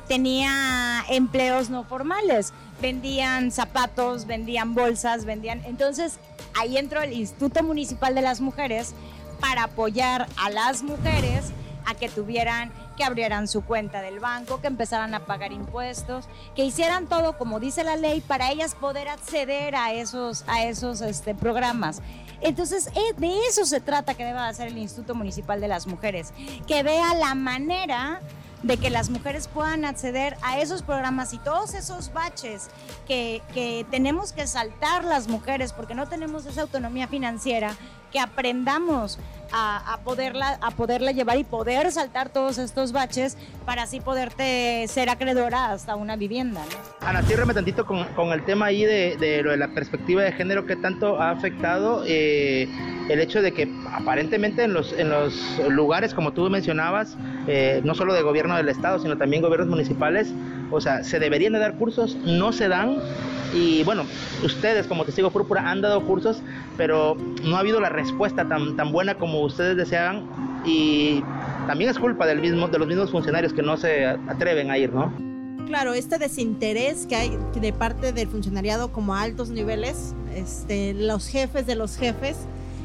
[0.08, 2.53] tenía empleos no formales.
[2.82, 5.63] Vendían zapatos, vendían bolsas, vendían...
[5.65, 6.19] Entonces
[6.60, 8.93] ahí entró el Instituto Municipal de las Mujeres
[9.39, 11.51] para apoyar a las mujeres
[11.86, 16.25] a que tuvieran, que abrieran su cuenta del banco, que empezaran a pagar impuestos,
[16.56, 21.01] que hicieran todo como dice la ley para ellas poder acceder a esos, a esos
[21.01, 22.01] este, programas.
[22.41, 26.34] Entonces, eh, de eso se trata que deba hacer el Instituto Municipal de las Mujeres,
[26.67, 28.21] que vea la manera
[28.63, 32.69] de que las mujeres puedan acceder a esos programas y todos esos baches
[33.08, 37.76] que, que tenemos que saltar las mujeres porque no tenemos esa autonomía financiera,
[38.12, 39.20] que aprendamos
[39.52, 45.10] a, poderla, a poderla llevar y poder saltar todos estos baches para así poderte ser
[45.10, 46.62] acreedora hasta una vivienda.
[46.62, 47.08] ¿no?
[47.08, 50.65] Ana, ciérrame tantito con, con, el tema ahí de, lo de la perspectiva de género
[50.65, 52.67] que tanto ha afectado eh,
[53.10, 57.15] el hecho de que aparentemente en los, en los lugares, como tú mencionabas,
[57.48, 60.34] eh, no solo de gobierno del Estado, sino también gobiernos municipales,
[60.71, 62.97] o sea, se deberían de dar cursos, no se dan.
[63.53, 64.06] Y bueno,
[64.43, 66.41] ustedes como testigo púrpura han dado cursos,
[66.75, 70.27] pero no ha habido la respuesta tan, tan buena como ustedes deseaban.
[70.65, 71.23] Y
[71.65, 74.93] también es culpa del mismo, de los mismos funcionarios que no se atreven a ir,
[74.93, 75.12] ¿no?
[75.67, 81.27] Claro, este desinterés que hay de parte del funcionariado como a altos niveles, este, los
[81.27, 82.38] jefes de los jefes,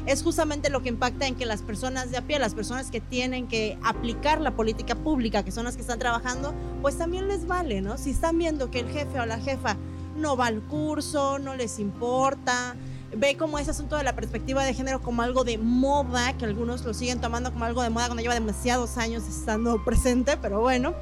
[0.05, 2.99] es justamente lo que impacta en que las personas de a pie, las personas que
[2.99, 7.47] tienen que aplicar la política pública, que son las que están trabajando, pues también les
[7.47, 7.97] vale, ¿no?
[7.97, 9.77] Si están viendo que el jefe o la jefa
[10.17, 12.75] no va al curso, no les importa,
[13.15, 16.83] ve como ese asunto de la perspectiva de género como algo de moda, que algunos
[16.83, 20.93] lo siguen tomando como algo de moda cuando lleva demasiados años estando presente, pero bueno,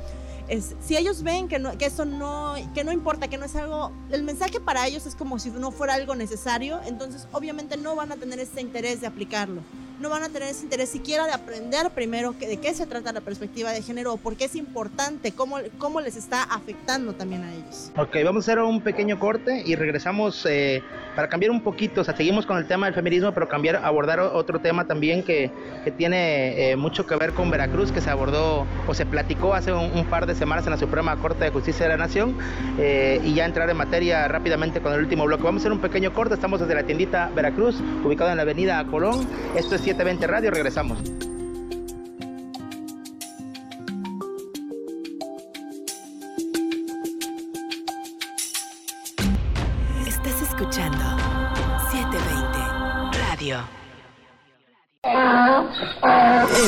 [0.59, 3.91] si ellos ven que, no, que eso no, que no importa, que no es algo,
[4.11, 8.11] el mensaje para ellos es como si no fuera algo necesario, entonces obviamente no van
[8.11, 9.61] a tener ese interés de aplicarlo
[10.01, 13.13] no van a tener ese interés siquiera de aprender primero que, de qué se trata
[13.13, 17.43] la perspectiva de género o por qué es importante, cómo, cómo les está afectando también
[17.43, 17.91] a ellos.
[17.95, 20.81] Ok, vamos a hacer un pequeño corte y regresamos eh,
[21.15, 24.19] para cambiar un poquito, o sea, seguimos con el tema del feminismo, pero cambiar, abordar
[24.19, 25.51] otro tema también que,
[25.83, 29.71] que tiene eh, mucho que ver con Veracruz, que se abordó o se platicó hace
[29.71, 32.35] un, par de semanas en la Suprema Corte de Justicia de la Nación
[32.79, 35.43] eh, y ya entrar en materia rápidamente con el último bloque.
[35.43, 38.83] Vamos a hacer un pequeño corte, estamos desde la tiendita Veracruz, ubicado en la avenida
[38.85, 39.27] Colón.
[39.55, 41.30] Esto es 720 Radio, regresamos.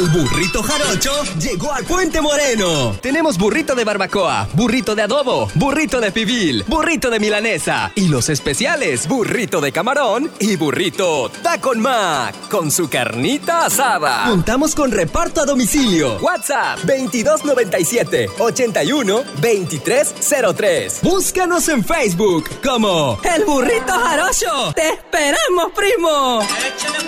[0.03, 2.93] El burrito jarocho llegó al Puente Moreno.
[3.01, 8.27] Tenemos burrito de barbacoa, burrito de adobo, burrito de pibil, burrito de milanesa y los
[8.27, 14.25] especiales, burrito de camarón y burrito tacon mac con su carnita asada.
[14.27, 16.17] Contamos con reparto a domicilio.
[16.19, 20.99] WhatsApp 2297 81 2303.
[21.01, 24.73] Búscanos en Facebook como El Burrito Jarocho.
[24.75, 26.41] ¡Te esperamos, primo!
[26.41, 27.05] ¡Échale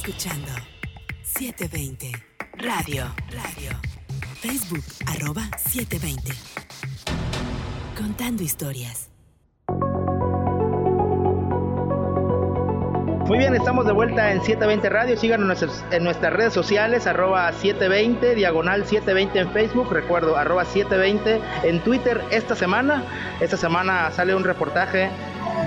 [0.00, 0.50] escuchando
[1.22, 2.10] 720
[2.54, 3.14] Radio.
[3.30, 3.70] Radio.
[4.40, 6.32] Facebook arroba 720.
[7.98, 9.09] Contando historias.
[13.30, 15.16] Muy bien, estamos de vuelta en 720 Radio.
[15.16, 21.78] Síganos en nuestras redes sociales, arroba 720, diagonal 720 en Facebook, recuerdo, arroba 720 en
[21.78, 23.04] Twitter esta semana.
[23.38, 25.10] Esta semana sale un reportaje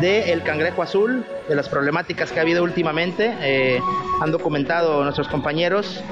[0.02, 3.34] de El Cangrejo Azul, de las problemáticas que ha habido últimamente.
[3.40, 3.80] Eh,
[4.20, 6.04] han documentado nuestros compañeros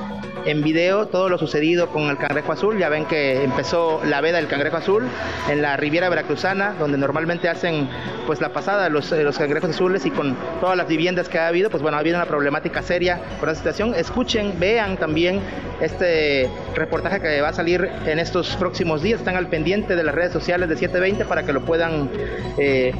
[0.45, 2.77] en video todo lo sucedido con el cangrejo azul.
[2.77, 5.07] Ya ven que empezó la veda del cangrejo azul
[5.49, 7.89] en la Riviera Veracruzana, donde normalmente hacen
[8.25, 11.69] pues la pasada los, los cangrejos azules y con todas las viviendas que ha habido,
[11.69, 13.93] pues bueno, ha habido una problemática seria por la situación.
[13.95, 15.41] Escuchen, vean también
[15.81, 19.19] este reportaje que va a salir en estos próximos días.
[19.19, 22.09] Están al pendiente de las redes sociales de 720 para que lo puedan
[22.57, 22.93] eh,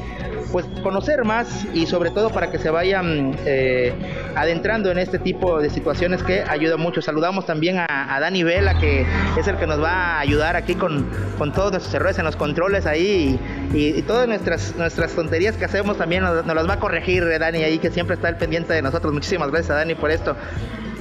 [0.52, 3.94] pues conocer más y sobre todo para que se vayan eh,
[4.36, 7.00] adentrando en este tipo de situaciones que ayuda mucho.
[7.00, 9.06] Saludamos también a, Dani Vela, que
[9.38, 12.36] es el que nos va a ayudar aquí con, con todos nuestros errores en los
[12.36, 13.40] controles ahí
[13.72, 17.62] y, todas nuestras, nuestras tonterías que hacemos también nos, las va a corregir eh, Dani
[17.62, 19.12] ahí, que siempre está al pendiente de nosotros.
[19.12, 20.36] Muchísimas gracias a Dani por esto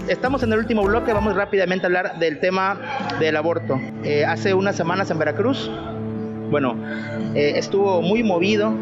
[0.07, 2.79] estamos en el último bloque, vamos rápidamente a hablar del tema
[3.19, 3.79] del aborto.
[4.03, 5.69] Eh, hace unas semanas en Veracruz,
[6.49, 6.75] bueno,
[7.33, 8.73] estuvo muy movido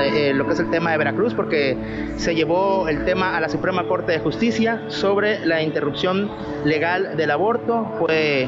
[0.00, 1.76] eh, eh, lo que es el tema de Veracruz, porque
[2.16, 6.30] se llevó el tema a la Suprema Corte de Justicia sobre la interrupción
[6.64, 7.94] legal del aborto.
[7.98, 8.46] Fue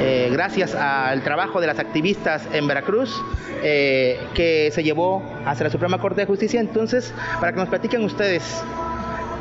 [0.00, 3.22] eh, gracias al trabajo de las activistas en Veracruz
[3.62, 6.60] que se llevó hacia la Suprema Corte de Justicia.
[6.60, 8.62] Entonces, para que nos platiquen ustedes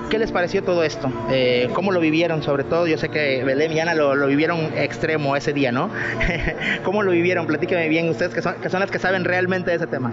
[0.10, 1.12] ¿Qué les pareció todo esto?
[1.74, 2.88] ¿Cómo lo vivieron sobre todo?
[2.88, 5.92] Yo sé que Belén y Ana lo, vivieron extremo ese día, ¿no?
[6.84, 7.46] ¿Cómo lo vivieron?
[7.46, 10.12] Platíquenme bien ustedes que son, que son las que saben realmente de ese tema.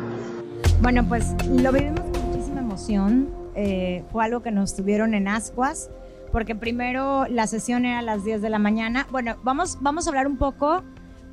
[0.83, 3.29] Bueno, pues lo vivimos con muchísima emoción.
[3.55, 5.91] Eh, fue algo que nos tuvieron en ascuas,
[6.31, 9.07] porque primero la sesión era a las 10 de la mañana.
[9.11, 10.83] Bueno, vamos, vamos a hablar un poco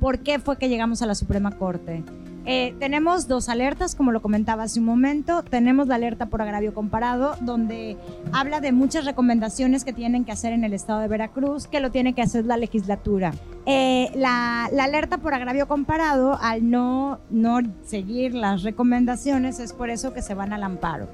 [0.00, 2.02] por qué fue que llegamos a la Suprema Corte.
[2.46, 5.42] Eh, tenemos dos alertas, como lo comentaba hace un momento.
[5.42, 7.96] Tenemos la alerta por agravio comparado, donde
[8.32, 11.90] habla de muchas recomendaciones que tienen que hacer en el estado de Veracruz, que lo
[11.90, 13.32] tiene que hacer la legislatura.
[13.64, 20.12] Eh, la, alerta por agravio comparado, al no, no seguir las recomendaciones, es por eso
[20.12, 21.08] que se van al amparo.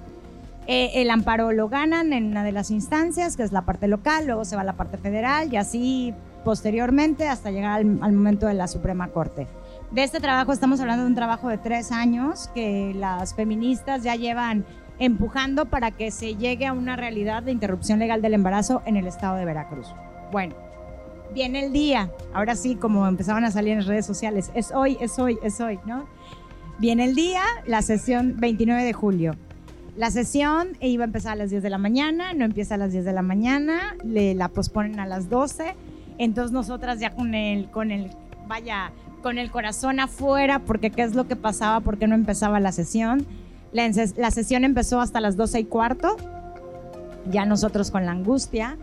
[0.66, 4.26] Eh, el amparo lo ganan en una de las instancias, que es la parte local,
[4.26, 6.14] luego se va a la parte federal y así
[6.44, 9.46] posteriormente hasta llegar al momento de la Suprema Corte.
[9.90, 14.14] De este trabajo estamos hablando de un trabajo de tres años que las feministas ya
[14.14, 14.64] llevan
[15.00, 19.08] empujando para que se llegue a una realidad de interrupción legal del embarazo en el
[19.08, 19.88] estado de Veracruz.
[20.30, 20.54] Bueno,
[21.34, 25.18] viene el día, ahora sí, como empezaban a salir en redes sociales, es hoy, es
[25.18, 26.06] hoy, es hoy, ¿no?
[26.78, 29.34] Viene el día, la sesión 29 de julio.
[29.96, 32.92] La sesión iba a empezar a las 10 de la mañana, no empieza a las
[32.92, 35.74] 10 de la mañana, le la posponen a las 12.
[36.18, 38.10] Entonces nosotras ya con el, con el,
[38.46, 42.60] vaya, con el corazón afuera, porque qué es lo que pasaba, por qué no empezaba
[42.60, 43.26] la sesión.
[43.72, 46.16] La, sesión empezó hasta las 12 y cuarto,
[47.30, 48.76] ya nosotros con la angustia.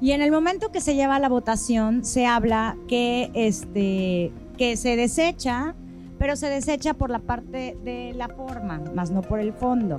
[0.00, 4.96] Y en el momento que se lleva la votación, se habla que, este, que se
[4.96, 5.74] desecha,
[6.18, 9.98] pero se desecha por la parte de la forma, más no por el fondo.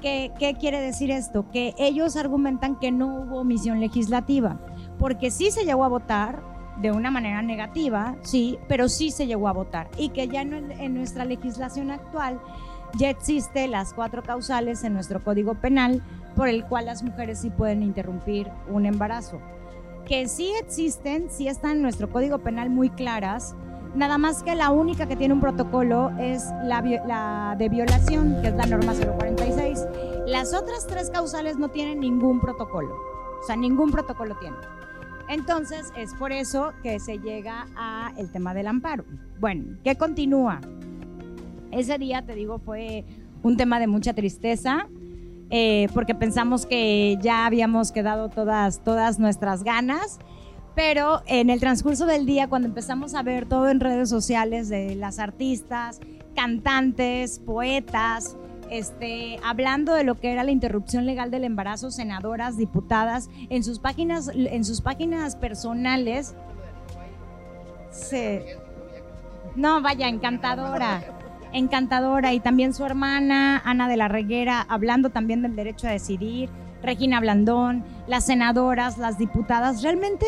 [0.00, 1.50] ¿Qué, ¿Qué quiere decir esto?
[1.50, 4.58] Que ellos argumentan que no hubo omisión legislativa,
[4.98, 9.48] porque sí se llegó a votar, de una manera negativa, sí, pero sí se llegó
[9.48, 12.40] a votar y que ya en, nuestra legislación actual
[12.96, 16.02] ya existe las cuatro causales en nuestro Código Penal
[16.36, 19.40] por el cual las mujeres sí pueden interrumpir un embarazo.
[20.04, 23.54] Que sí existen, sí están en nuestro Código Penal muy claras,
[23.94, 28.48] nada más que la única que tiene un protocolo es la, la de violación, que
[28.48, 29.86] es la norma 046.
[30.26, 32.94] Las otras tres causales no tienen ningún protocolo,
[33.40, 34.60] o sea, ningún protocolo tienen.
[35.34, 39.04] Entonces es por eso que se llega a el tema del amparo.
[39.40, 40.60] Bueno, ¿qué continúa?
[41.72, 43.04] Ese día, te digo, fue
[43.42, 44.86] un tema de mucha tristeza.
[45.50, 50.18] Eh, porque pensamos que ya habíamos quedado todas, todas nuestras ganas,
[50.74, 54.94] pero en el transcurso del día, cuando empezamos a ver todo en redes sociales de
[54.94, 56.00] las artistas,
[56.34, 58.36] cantantes, poetas,
[58.70, 63.78] este, hablando de lo que era la interrupción legal del embarazo, senadoras, diputadas, en sus
[63.78, 66.34] páginas, en sus páginas personales.
[69.54, 71.02] no, vaya, encantadora.
[71.52, 72.32] Encantadora.
[72.32, 76.50] Y también su hermana, Ana de la Reguera, hablando también del derecho a decidir.
[76.82, 79.82] Regina Blandón, las senadoras, las diputadas.
[79.82, 80.26] Realmente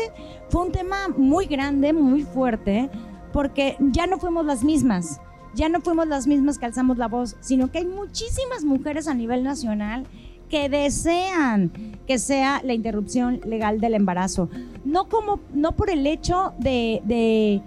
[0.49, 2.89] fue un tema muy grande, muy fuerte,
[3.31, 5.21] porque ya no fuimos las mismas
[5.55, 9.13] ya no fuimos las mismas que alzamos la voz, sino que hay muchísimas mujeres a
[9.13, 10.05] nivel nacional
[10.49, 11.71] que desean
[12.07, 14.49] que sea la interrupción legal del embarazo.
[14.85, 17.61] No, como, no por el hecho de, de,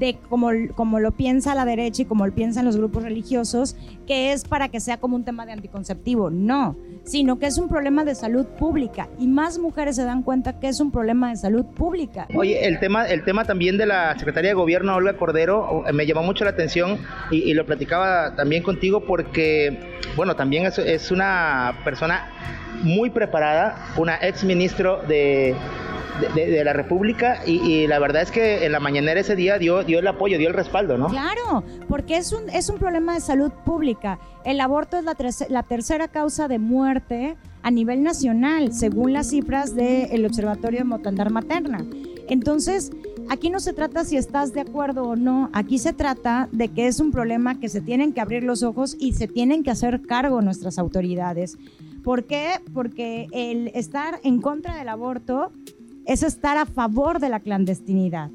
[0.00, 4.32] de como, como lo piensa la derecha y como lo piensan los grupos religiosos, que
[4.32, 6.30] es para que sea como un tema de anticonceptivo.
[6.30, 10.58] No, sino que es un problema de salud pública y más mujeres se dan cuenta
[10.58, 12.26] que es un problema de salud pública.
[12.34, 16.22] Oye, el tema, el tema también de la Secretaría de Gobierno, Olga Cordero, me llamó
[16.22, 16.98] mucho la atención
[17.30, 22.30] y, lo platicaba también contigo porque, bueno, también es, es una persona
[22.82, 25.54] muy preparada, una ex ministro de
[26.34, 29.98] de, la República y, la verdad es que en la mañanera ese día dio, dio
[29.98, 31.08] el apoyo, dio el respaldo, ¿no?
[31.08, 34.18] Claro, porque es un, es un problema de salud pública.
[34.44, 35.16] El aborto es la,
[35.48, 41.30] la tercera causa de muerte a nivel nacional, según las cifras del Observatorio de Motandar
[41.30, 41.84] Materna.
[42.28, 42.92] Entonces,
[43.28, 46.86] aquí no se trata si estás de acuerdo o no, aquí se trata de que
[46.86, 50.02] es un problema que se tienen que abrir los ojos y se tienen que hacer
[50.02, 51.58] cargo nuestras autoridades.
[52.02, 52.52] ¿Por qué?
[52.72, 55.52] Porque el estar en contra del aborto
[56.06, 58.30] es estar a favor de la clandestinidad.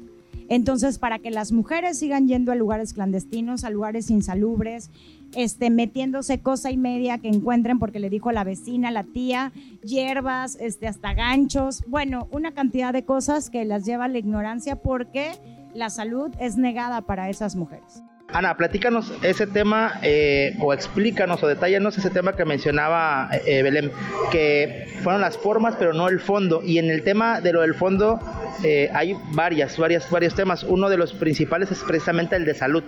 [0.48, 4.90] Entonces, para que las mujeres sigan yendo a lugares clandestinos, a lugares insalubres,
[5.34, 9.52] este, metiéndose cosa y media que encuentren porque le dijo la vecina, la tía,
[9.82, 14.76] hierbas, este, hasta ganchos, bueno, una cantidad de cosas que las lleva a la ignorancia
[14.76, 15.32] porque
[15.74, 18.02] la salud es negada para esas mujeres.
[18.32, 23.92] Ana, platícanos ese tema eh, o explícanos o detállanos ese tema que mencionaba eh, Belén,
[24.32, 26.62] que fueron las formas pero no el fondo.
[26.62, 28.20] Y en el tema de lo del fondo
[28.64, 30.64] eh, hay varias, varias, varios temas.
[30.64, 32.82] Uno de los principales es precisamente el de salud.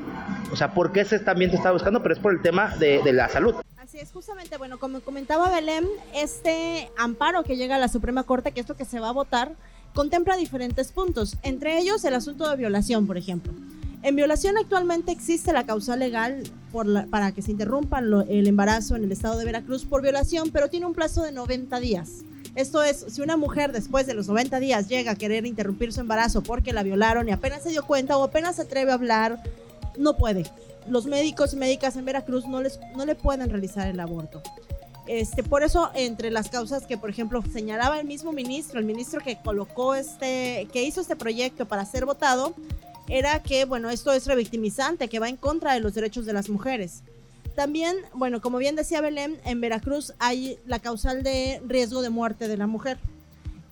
[0.50, 2.02] O sea, ¿por qué ese también te está buscando?
[2.02, 3.54] Pero es por el tema de, de la salud.
[3.78, 8.52] Así es, justamente, bueno, como comentaba Belén, este amparo que llega a la Suprema Corte,
[8.52, 9.52] que esto que se va a votar,
[9.94, 13.52] contempla diferentes puntos, entre ellos el asunto de violación, por ejemplo.
[14.02, 16.42] En violación actualmente existe la causa legal
[17.10, 20.86] para que se interrumpa el embarazo en el estado de Veracruz por violación, pero tiene
[20.86, 22.24] un plazo de 90 días.
[22.54, 26.00] Esto es, si una mujer después de los 90 días llega a querer interrumpir su
[26.00, 29.42] embarazo porque la violaron y apenas se dio cuenta o apenas se atreve a hablar,
[29.96, 30.44] no puede.
[30.88, 34.42] los médicos y médicas en Veracruz no, les, no le pueden realizar el aborto.
[35.06, 39.20] Este, por eso, entre las causas que, por ejemplo, señalaba el mismo ministro, el ministro
[39.20, 42.54] que colocó este, que hizo este proyecto para ser votado,
[43.08, 46.48] era que, bueno, esto es revictimizante, que va en contra de los derechos de las
[46.48, 47.02] mujeres.
[47.54, 52.46] También, bueno, como bien decía Belén, en Veracruz hay la causal de riesgo de muerte
[52.46, 52.98] de la mujer.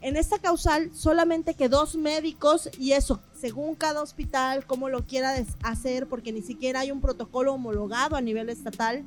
[0.01, 5.35] En esta causal, solamente que dos médicos, y eso, según cada hospital, como lo quiera
[5.63, 9.05] hacer, porque ni siquiera hay un protocolo homologado a nivel estatal,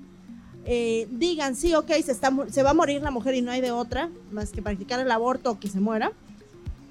[0.65, 3.61] eh, digan, sí, ok, se, está, se va a morir la mujer y no hay
[3.61, 6.11] de otra, más que practicar el aborto o que se muera,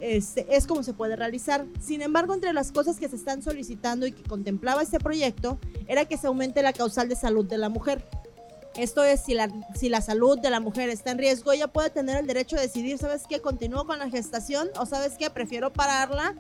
[0.01, 1.67] este, es como se puede realizar.
[1.81, 6.05] Sin embargo, entre las cosas que se están solicitando y que contemplaba este proyecto, era
[6.05, 8.05] que se aumente la causal de salud de la mujer.
[8.77, 11.91] Esto es, si la, si la salud de la mujer está en riesgo, ella puede
[11.91, 13.41] tener el derecho de decidir, ¿sabes qué?
[13.41, 15.31] Continúo con la gestación o ¿sabes qué?
[15.31, 16.37] Prefiero pararla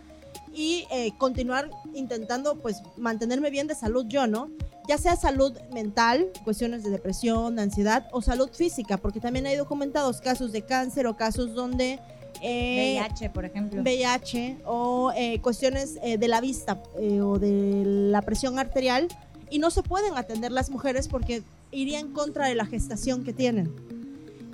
[0.54, 4.50] y eh, continuar intentando pues mantenerme bien de salud yo, ¿no?
[4.86, 9.56] Ya sea salud mental, cuestiones de depresión, de ansiedad o salud física, porque también hay
[9.56, 11.98] documentados casos de cáncer o casos donde...
[12.42, 13.82] Eh, VIH, por ejemplo.
[13.82, 16.82] VIH o eh, cuestiones eh, de la vista
[17.22, 19.08] o de la presión arterial
[19.50, 23.32] y no se pueden atender las mujeres porque iría en contra de la gestación que
[23.32, 23.72] tienen.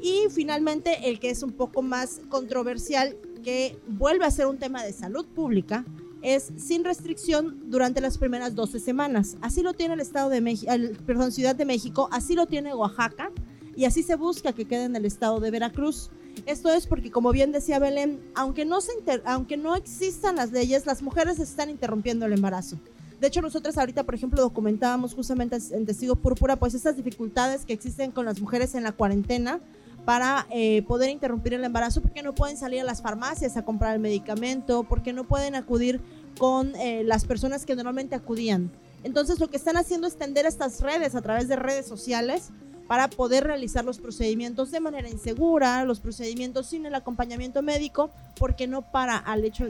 [0.02, 4.82] Y finalmente el que es un poco más controversial que vuelve a ser un tema
[4.82, 5.84] de salud pública
[6.22, 9.36] es sin restricción durante las primeras 12 semanas.
[9.42, 10.72] Así lo tiene el Estado de México,
[11.06, 13.30] perdón, Ciudad de México, así lo tiene Oaxaca
[13.76, 16.10] y así se busca que quede en el Estado de Veracruz.
[16.46, 18.92] Esto es porque, como bien decía Belén, aunque no, se
[19.24, 22.78] aunque no existan las leyes, las mujeres están interrumpiendo el embarazo.
[23.20, 27.72] De hecho, nosotros ahorita, por ejemplo, documentábamos justamente en Testigo Púrpura, pues estas dificultades que
[27.72, 29.60] existen con las mujeres en la cuarentena,
[30.04, 33.94] para eh, poder interrumpir el embarazo porque no pueden salir a las farmacias a comprar
[33.94, 36.00] el medicamento, porque no pueden acudir
[36.38, 38.70] con eh, las personas que normalmente acudían.
[39.02, 42.50] Entonces lo que están haciendo es tender estas redes a través de redes sociales
[42.86, 48.66] para poder realizar los procedimientos de manera insegura, los procedimientos sin el acompañamiento médico, porque
[48.66, 49.66] no para al hecho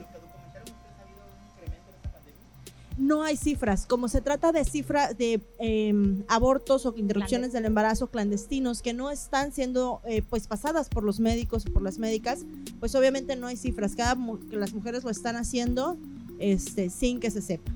[2.97, 3.87] no hay cifras.
[3.87, 9.11] Como se trata de cifras de em, abortos o interrupciones del embarazo clandestinos que no
[9.11, 12.45] están siendo eh, pues pasadas por los médicos o por las médicas,
[12.81, 13.95] pues obviamente no hay cifras.
[13.97, 14.17] Cada
[14.49, 15.97] que las mujeres lo están haciendo
[16.39, 17.73] este, sin que se sepa.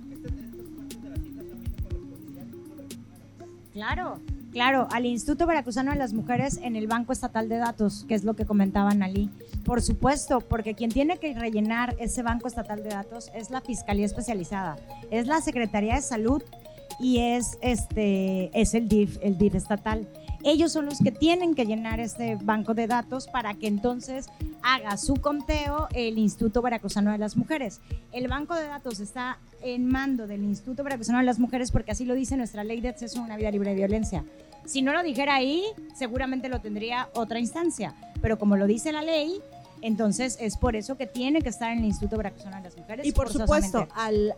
[3.73, 4.21] Claro,
[4.53, 8.25] claro, al Instituto Veracruzano de las Mujeres en el Banco Estatal de Datos, que es
[8.25, 9.31] lo que comentaban Ali.
[9.65, 14.07] Por supuesto, porque quien tiene que rellenar ese banco estatal de datos es la Fiscalía
[14.07, 14.77] Especializada,
[15.11, 16.43] es la Secretaría de Salud
[16.99, 20.09] y es, este, es el DIF, el DIF estatal.
[20.45, 24.27] Ellos son los que tienen que llenar este banco de datos para que entonces
[24.63, 27.81] haga su conteo el Instituto Veracruzano de las Mujeres.
[28.13, 32.05] El banco de datos está en mando del Instituto Veracruzano de las Mujeres porque así
[32.05, 34.25] lo dice nuestra ley de acceso a una vida libre de violencia.
[34.65, 35.65] Si no lo dijera ahí,
[35.97, 39.41] seguramente lo tendría otra instancia, pero como lo dice la ley,
[39.81, 43.07] entonces es por eso que tiene que estar en el Instituto Veracruzano de las Mujeres.
[43.07, 44.35] Y por supuesto, al,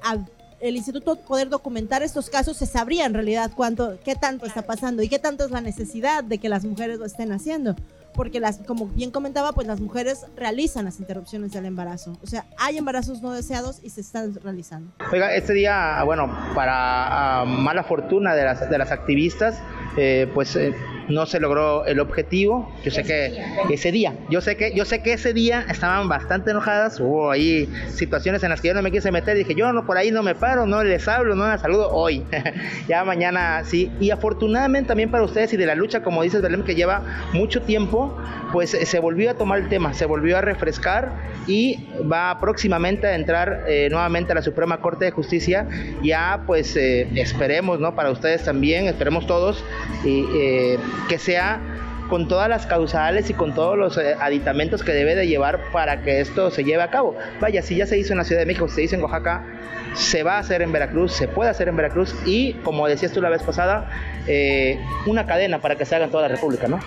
[0.61, 5.03] el instituto poder documentar estos casos, se sabría en realidad cuánto, qué tanto está pasando
[5.03, 7.75] y qué tanto es la necesidad de que las mujeres lo estén haciendo.
[8.13, 12.19] Porque las, como bien comentaba, pues las mujeres realizan las interrupciones del embarazo.
[12.23, 14.91] O sea, hay embarazos no deseados y se están realizando.
[15.13, 19.63] Oiga, este día, bueno, para ah, mala fortuna de las, de las activistas,
[19.97, 20.75] eh, pues eh,
[21.11, 22.73] no se logró el objetivo.
[22.85, 26.51] Yo sé que ese día, yo sé que, yo sé que ese día estaban bastante
[26.51, 27.01] enojadas.
[27.01, 29.37] Hubo ahí situaciones en las que yo no me quise meter.
[29.37, 32.25] Dije, yo no por ahí no me paro, no les hablo, no les saludo hoy.
[32.89, 33.91] ya mañana sí.
[34.01, 37.03] Y afortunadamente también para ustedes y de la lucha, como dices Belén, que lleva
[37.33, 38.17] mucho tiempo,
[38.53, 41.13] pues se volvió a tomar el tema, se volvió a refrescar
[41.47, 45.67] y va próximamente a entrar eh, nuevamente a la Suprema Corte de Justicia.
[46.03, 47.95] Ya pues eh, esperemos, ¿no?
[47.95, 49.65] Para ustedes también, esperemos todos.
[50.05, 50.79] Y, eh,
[51.09, 51.61] que sea
[52.09, 56.03] con todas las causales y con todos los eh, aditamentos que debe de llevar para
[56.03, 57.17] que esto se lleve a cabo.
[57.41, 59.47] Vaya, si ya se hizo en la Ciudad de México, se hizo en Oaxaca,
[59.95, 63.21] se va a hacer en Veracruz, se puede hacer en Veracruz y, como decías tú
[63.21, 63.89] la vez pasada,
[64.27, 66.81] eh, una cadena para que se haga en toda la República, ¿no?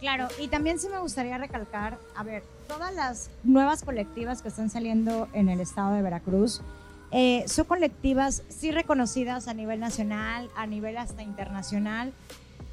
[0.00, 4.70] Claro, y también sí me gustaría recalcar, a ver, todas las nuevas colectivas que están
[4.70, 6.62] saliendo en el estado de Veracruz,
[7.10, 12.12] eh, son colectivas sí reconocidas a nivel nacional, a nivel hasta internacional,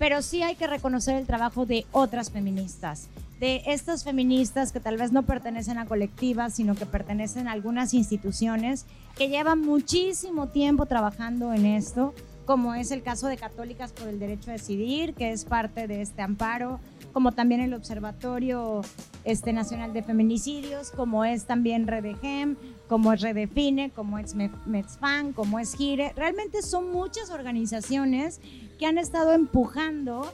[0.02, 3.08] pero sí hay que reconocer el trabajo de otras feministas,
[3.40, 7.94] de estas feministas que tal vez no pertenecen a colectivas, sino que pertenecen a algunas
[7.94, 14.08] instituciones que llevan muchísimo tiempo trabajando en esto, como es el caso de Católicas por
[14.08, 16.80] el Derecho a Decidir, que es parte de este amparo,
[17.14, 18.82] como también el Observatorio
[19.24, 22.56] este, Nacional de Feminicidios, como es también Redegem,
[22.92, 26.12] como es Redefine, como es Metzfan, como es Gire.
[26.14, 28.42] Realmente son muchas organizaciones
[28.78, 30.30] que han estado empujando,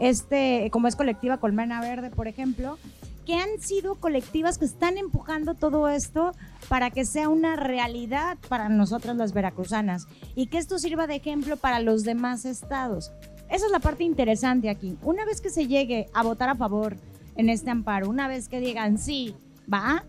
[0.00, 2.78] este, como es Colectiva Colmena Verde, por ejemplo,
[3.24, 6.32] que han sido colectivas que están empujando todo esto
[6.68, 11.58] para que sea una realidad para nosotras las veracruzanas y que esto sirva de ejemplo
[11.58, 13.12] para los demás estados.
[13.48, 14.98] Esa es la parte interesante aquí.
[15.04, 16.96] Una vez que se llegue a votar a favor
[17.36, 19.36] en este amparo, una vez que digan sí,
[19.72, 20.02] va,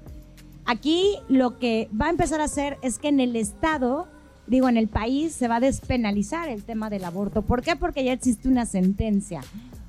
[0.65, 4.07] aquí lo que va a empezar a hacer es que en el estado
[4.47, 7.41] digo, en el país se va a despenalizar el tema del aborto.
[7.41, 7.77] ¿Por qué?
[7.77, 9.41] Porque ya existe una sentencia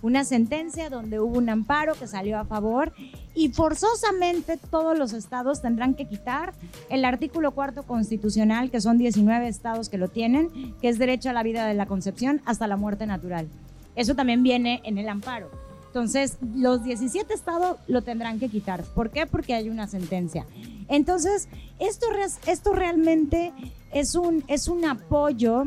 [0.03, 2.93] una sentencia donde hubo un amparo que salió a favor
[3.35, 6.53] y forzosamente todos los estados tendrán que quitar
[6.91, 11.33] el artículo cuarto constitucional, que son 19 estados que lo tienen, que es derecho a
[11.33, 13.49] la vida de la concepción hasta la muerte natural.
[13.95, 15.51] Eso también viene en el amparo.
[15.93, 18.83] Entonces, los 17 estados lo tendrán que quitar.
[18.83, 19.27] ¿Por qué?
[19.27, 20.47] Porque hay una sentencia.
[20.89, 22.07] Entonces, esto,
[22.47, 23.53] esto realmente
[23.93, 25.67] es un, es un apoyo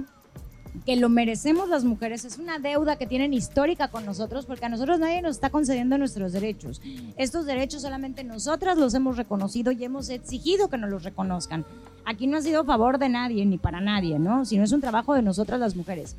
[0.83, 4.69] que lo merecemos las mujeres, es una deuda que tienen histórica con nosotros, porque a
[4.69, 6.81] nosotros nadie nos está concediendo nuestros derechos.
[7.17, 11.65] Estos derechos solamente nosotras los hemos reconocido y hemos exigido que nos los reconozcan.
[12.03, 14.43] Aquí no ha sido a favor de nadie ni para nadie, ¿no?
[14.43, 16.15] Sino es un trabajo de nosotras las mujeres.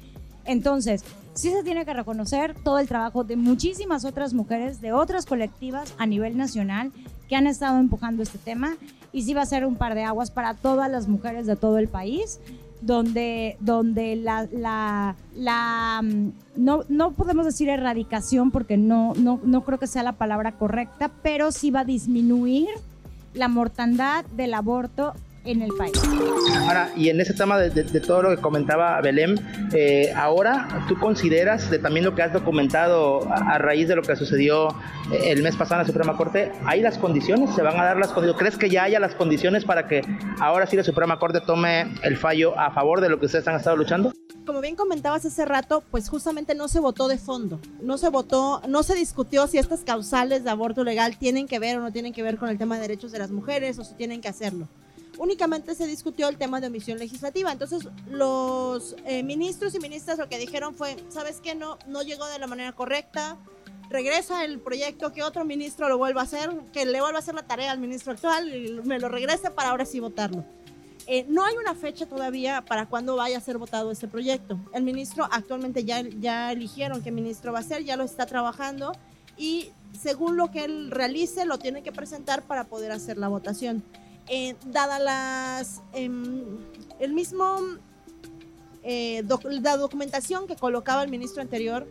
[0.46, 5.26] Entonces, sí se tiene que reconocer todo el trabajo de muchísimas otras mujeres, de otras
[5.26, 6.92] colectivas a nivel nacional
[7.28, 8.76] que han estado empujando este tema.
[9.12, 11.78] Y sí va a ser un par de aguas para todas las mujeres de todo
[11.78, 12.40] el país
[12.80, 19.64] donde, donde la, la, la mm, no, no, podemos decir erradicación porque no, no, no
[19.64, 22.68] creo que sea la palabra correcta, pero sí va a disminuir
[23.34, 25.14] la mortandad del aborto
[25.46, 25.92] en el país.
[26.60, 29.36] Ahora, y en ese tema de, todo lo que comentaba Belém,
[29.72, 34.16] eh, ahora tú consideras, de también lo que has documentado a, raíz de lo que
[34.16, 34.68] sucedió
[35.12, 37.54] eh, el mes pasado en la Suprema Corte, ¿hay las condiciones?
[37.54, 38.38] ¿Se van a dar las condiciones?
[38.38, 40.02] ¿Crees que ya haya las condiciones para que
[40.40, 43.56] ahora sí la Suprema Corte tome el fallo a favor de lo que ustedes han
[43.56, 44.12] estado luchando?
[44.44, 48.62] Como bien comentabas hace rato, pues justamente no se votó de fondo, no se votó,
[48.68, 52.12] no se discutió si estas causales de aborto legal tienen que ver o no tienen
[52.12, 54.68] que ver con el tema de derechos de las mujeres o si tienen que hacerlo
[55.18, 57.52] únicamente se discutió el tema de omisión legislativa.
[57.52, 61.54] Entonces, los eh, ministros y ministras lo que dijeron fue, ¿sabes qué?
[61.54, 63.36] No, no llegó de la manera correcta,
[63.88, 67.34] regresa el proyecto, que otro ministro lo vuelva a hacer, que le vuelva a hacer
[67.34, 70.44] la tarea al ministro actual y me lo regrese para ahora sí votarlo.
[71.08, 74.58] Eh, no hay una fecha todavía para cuándo vaya a ser votado este proyecto.
[74.72, 78.92] El ministro actualmente ya, ya eligieron qué ministro va a ser, ya lo está trabajando
[79.36, 83.84] y según lo que él realice lo tiene que presentar para poder hacer la votación.
[84.28, 86.58] Eh, dada las em,
[86.98, 87.60] el mismo
[88.82, 91.86] eh, la documentación que colocaba el ministro anterior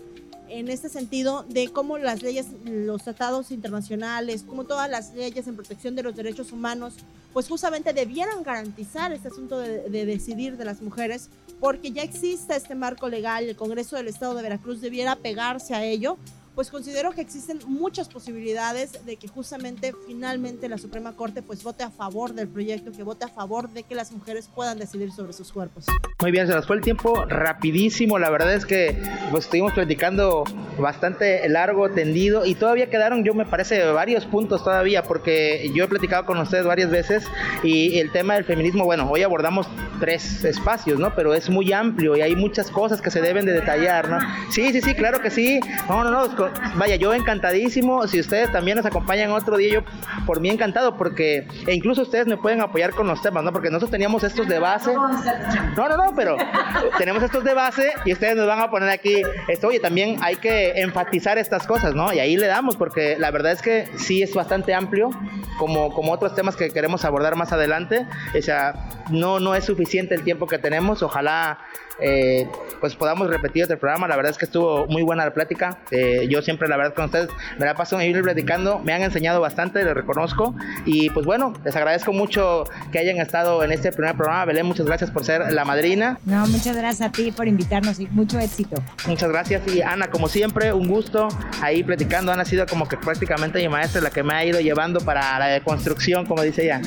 [0.49, 5.55] en este sentido de cómo las leyes, los tratados internacionales, como todas las leyes en
[5.55, 6.95] protección de los derechos humanos,
[7.33, 11.29] pues justamente debieran garantizar este asunto de, de, decidir de las mujeres,
[11.59, 15.83] porque ya existe este marco legal, el Congreso del Estado de Veracruz debiera pegarse a
[15.83, 16.17] ello,
[16.55, 21.83] pues considero que existen muchas posibilidades de que justamente finalmente la Suprema Corte pues vote
[21.83, 25.33] a favor del proyecto, que vote a favor de que las mujeres puedan decidir sobre
[25.33, 25.85] sus cuerpos.
[26.21, 28.97] Muy bien, se nos fue el tiempo rapidísimo, la verdad es que
[29.31, 30.45] pues estuvimos platicando
[30.79, 35.87] bastante largo, tendido y todavía quedaron yo me parece varios puntos todavía porque yo he
[35.87, 37.25] platicado con ustedes varias veces
[37.63, 39.67] y el tema del feminismo, bueno, hoy abordamos
[39.99, 41.13] tres espacios, ¿no?
[41.15, 44.19] Pero es muy amplio y hay muchas cosas que se deben de detallar, ¿no?
[44.49, 45.59] Sí, sí, sí, claro que sí.
[45.89, 46.44] No, no, no,
[46.75, 48.07] vaya, yo encantadísimo.
[48.07, 49.83] Si ustedes también nos acompañan otro día, yo
[50.25, 53.51] por mí encantado, porque e incluso ustedes me pueden apoyar con los temas, ¿no?
[53.51, 54.93] Porque nosotros teníamos estos de base.
[54.93, 56.37] No, no, no, pero
[56.97, 59.67] tenemos estos de base y ustedes nos van a poner aquí esto.
[59.67, 62.13] Oye, también hay que enfatizar estas cosas, ¿no?
[62.13, 65.09] Y ahí le damos, porque la verdad es que sí es bastante amplio,
[65.57, 68.05] como, como otros temas que queremos abordar más adelante.
[68.37, 68.73] O sea,
[69.09, 71.03] no, no es suficiente el tiempo que tenemos.
[71.03, 71.59] Ojalá
[71.99, 72.47] eh,
[72.81, 74.07] pues podamos repetir otro programa.
[74.07, 75.79] La verdad es que estuvo muy buena la plática.
[75.91, 78.79] Eh, yo siempre, la verdad, con ustedes me la paso ir platicando.
[78.79, 80.55] Me han enseñado bastante, les reconozco.
[80.85, 84.45] Y pues bueno, les agradezco mucho que hayan estado en este primer programa.
[84.45, 86.19] Belén, muchas gracias por ser la madrina.
[86.25, 88.81] No, muchas gracias a ti por invitarnos y mucho éxito.
[89.07, 89.61] Muchas gracias.
[89.67, 91.27] Y Ana, como siempre, un gusto
[91.61, 92.31] ahí platicando.
[92.31, 95.39] Ana ha sido como que prácticamente mi maestra la que me ha ido llevando para
[95.39, 96.81] la construcción, como dice ella.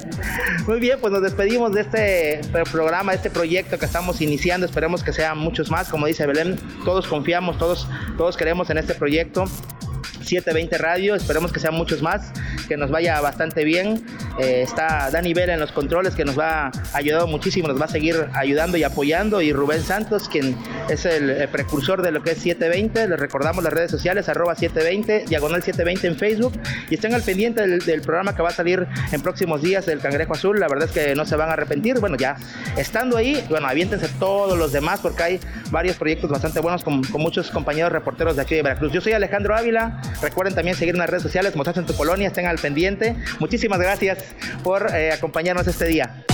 [0.66, 2.40] muy bien, pues nos despedimos de este
[2.70, 6.58] programa, de este proyecto que estamos iniciando esperemos que sean muchos más, como dice Belén,
[6.84, 7.88] todos confiamos, todos,
[8.18, 9.44] todos queremos en este proyecto.
[9.46, 12.32] 720 Radio, esperemos que sean muchos más,
[12.66, 14.04] que nos vaya bastante bien
[14.38, 17.84] Eh, está Dani Vela en los controles que nos va a ayudar muchísimo, nos va
[17.84, 19.40] a seguir ayudando y apoyando.
[19.40, 20.56] Y Rubén Santos, quien
[20.88, 23.08] es el, precursor de lo que es 720.
[23.08, 26.60] Les recordamos las redes sociales, arroba 720, diagonal 720 en Facebook.
[26.90, 30.32] Y estén al pendiente del, programa que va a salir en próximos días del Cangrejo
[30.34, 30.58] Azul.
[30.58, 32.00] La verdad es que no se van a arrepentir.
[32.00, 32.36] Bueno, ya
[32.76, 37.50] estando ahí, bueno, aviéntense todos los demás porque hay varios proyectos bastante buenos con, muchos
[37.50, 38.92] compañeros reporteros de aquí de Veracruz.
[38.92, 40.00] Yo soy Alejandro Ávila.
[40.20, 43.16] Recuerden también seguirme en las redes sociales, mostrarse en tu colonia, estén al pendiente.
[43.38, 43.78] Muchísimas
[44.62, 46.24] por eh, acompañarnos este día.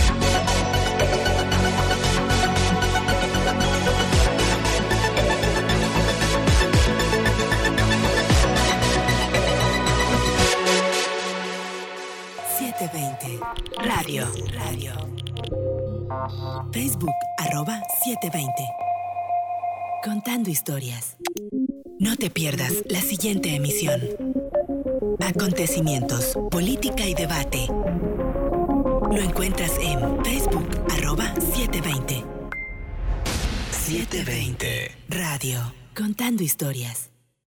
[13.82, 14.92] Radio, radio.
[16.72, 18.52] Facebook, arroba 720.
[20.02, 21.16] Contando historias.
[21.98, 24.00] No te pierdas la siguiente emisión.
[25.20, 27.66] Acontecimientos, política y debate.
[27.68, 32.24] Lo encuentras en Facebook, arroba 720.
[33.72, 34.90] 720.
[35.08, 35.72] Radio.
[35.94, 37.09] Contando historias.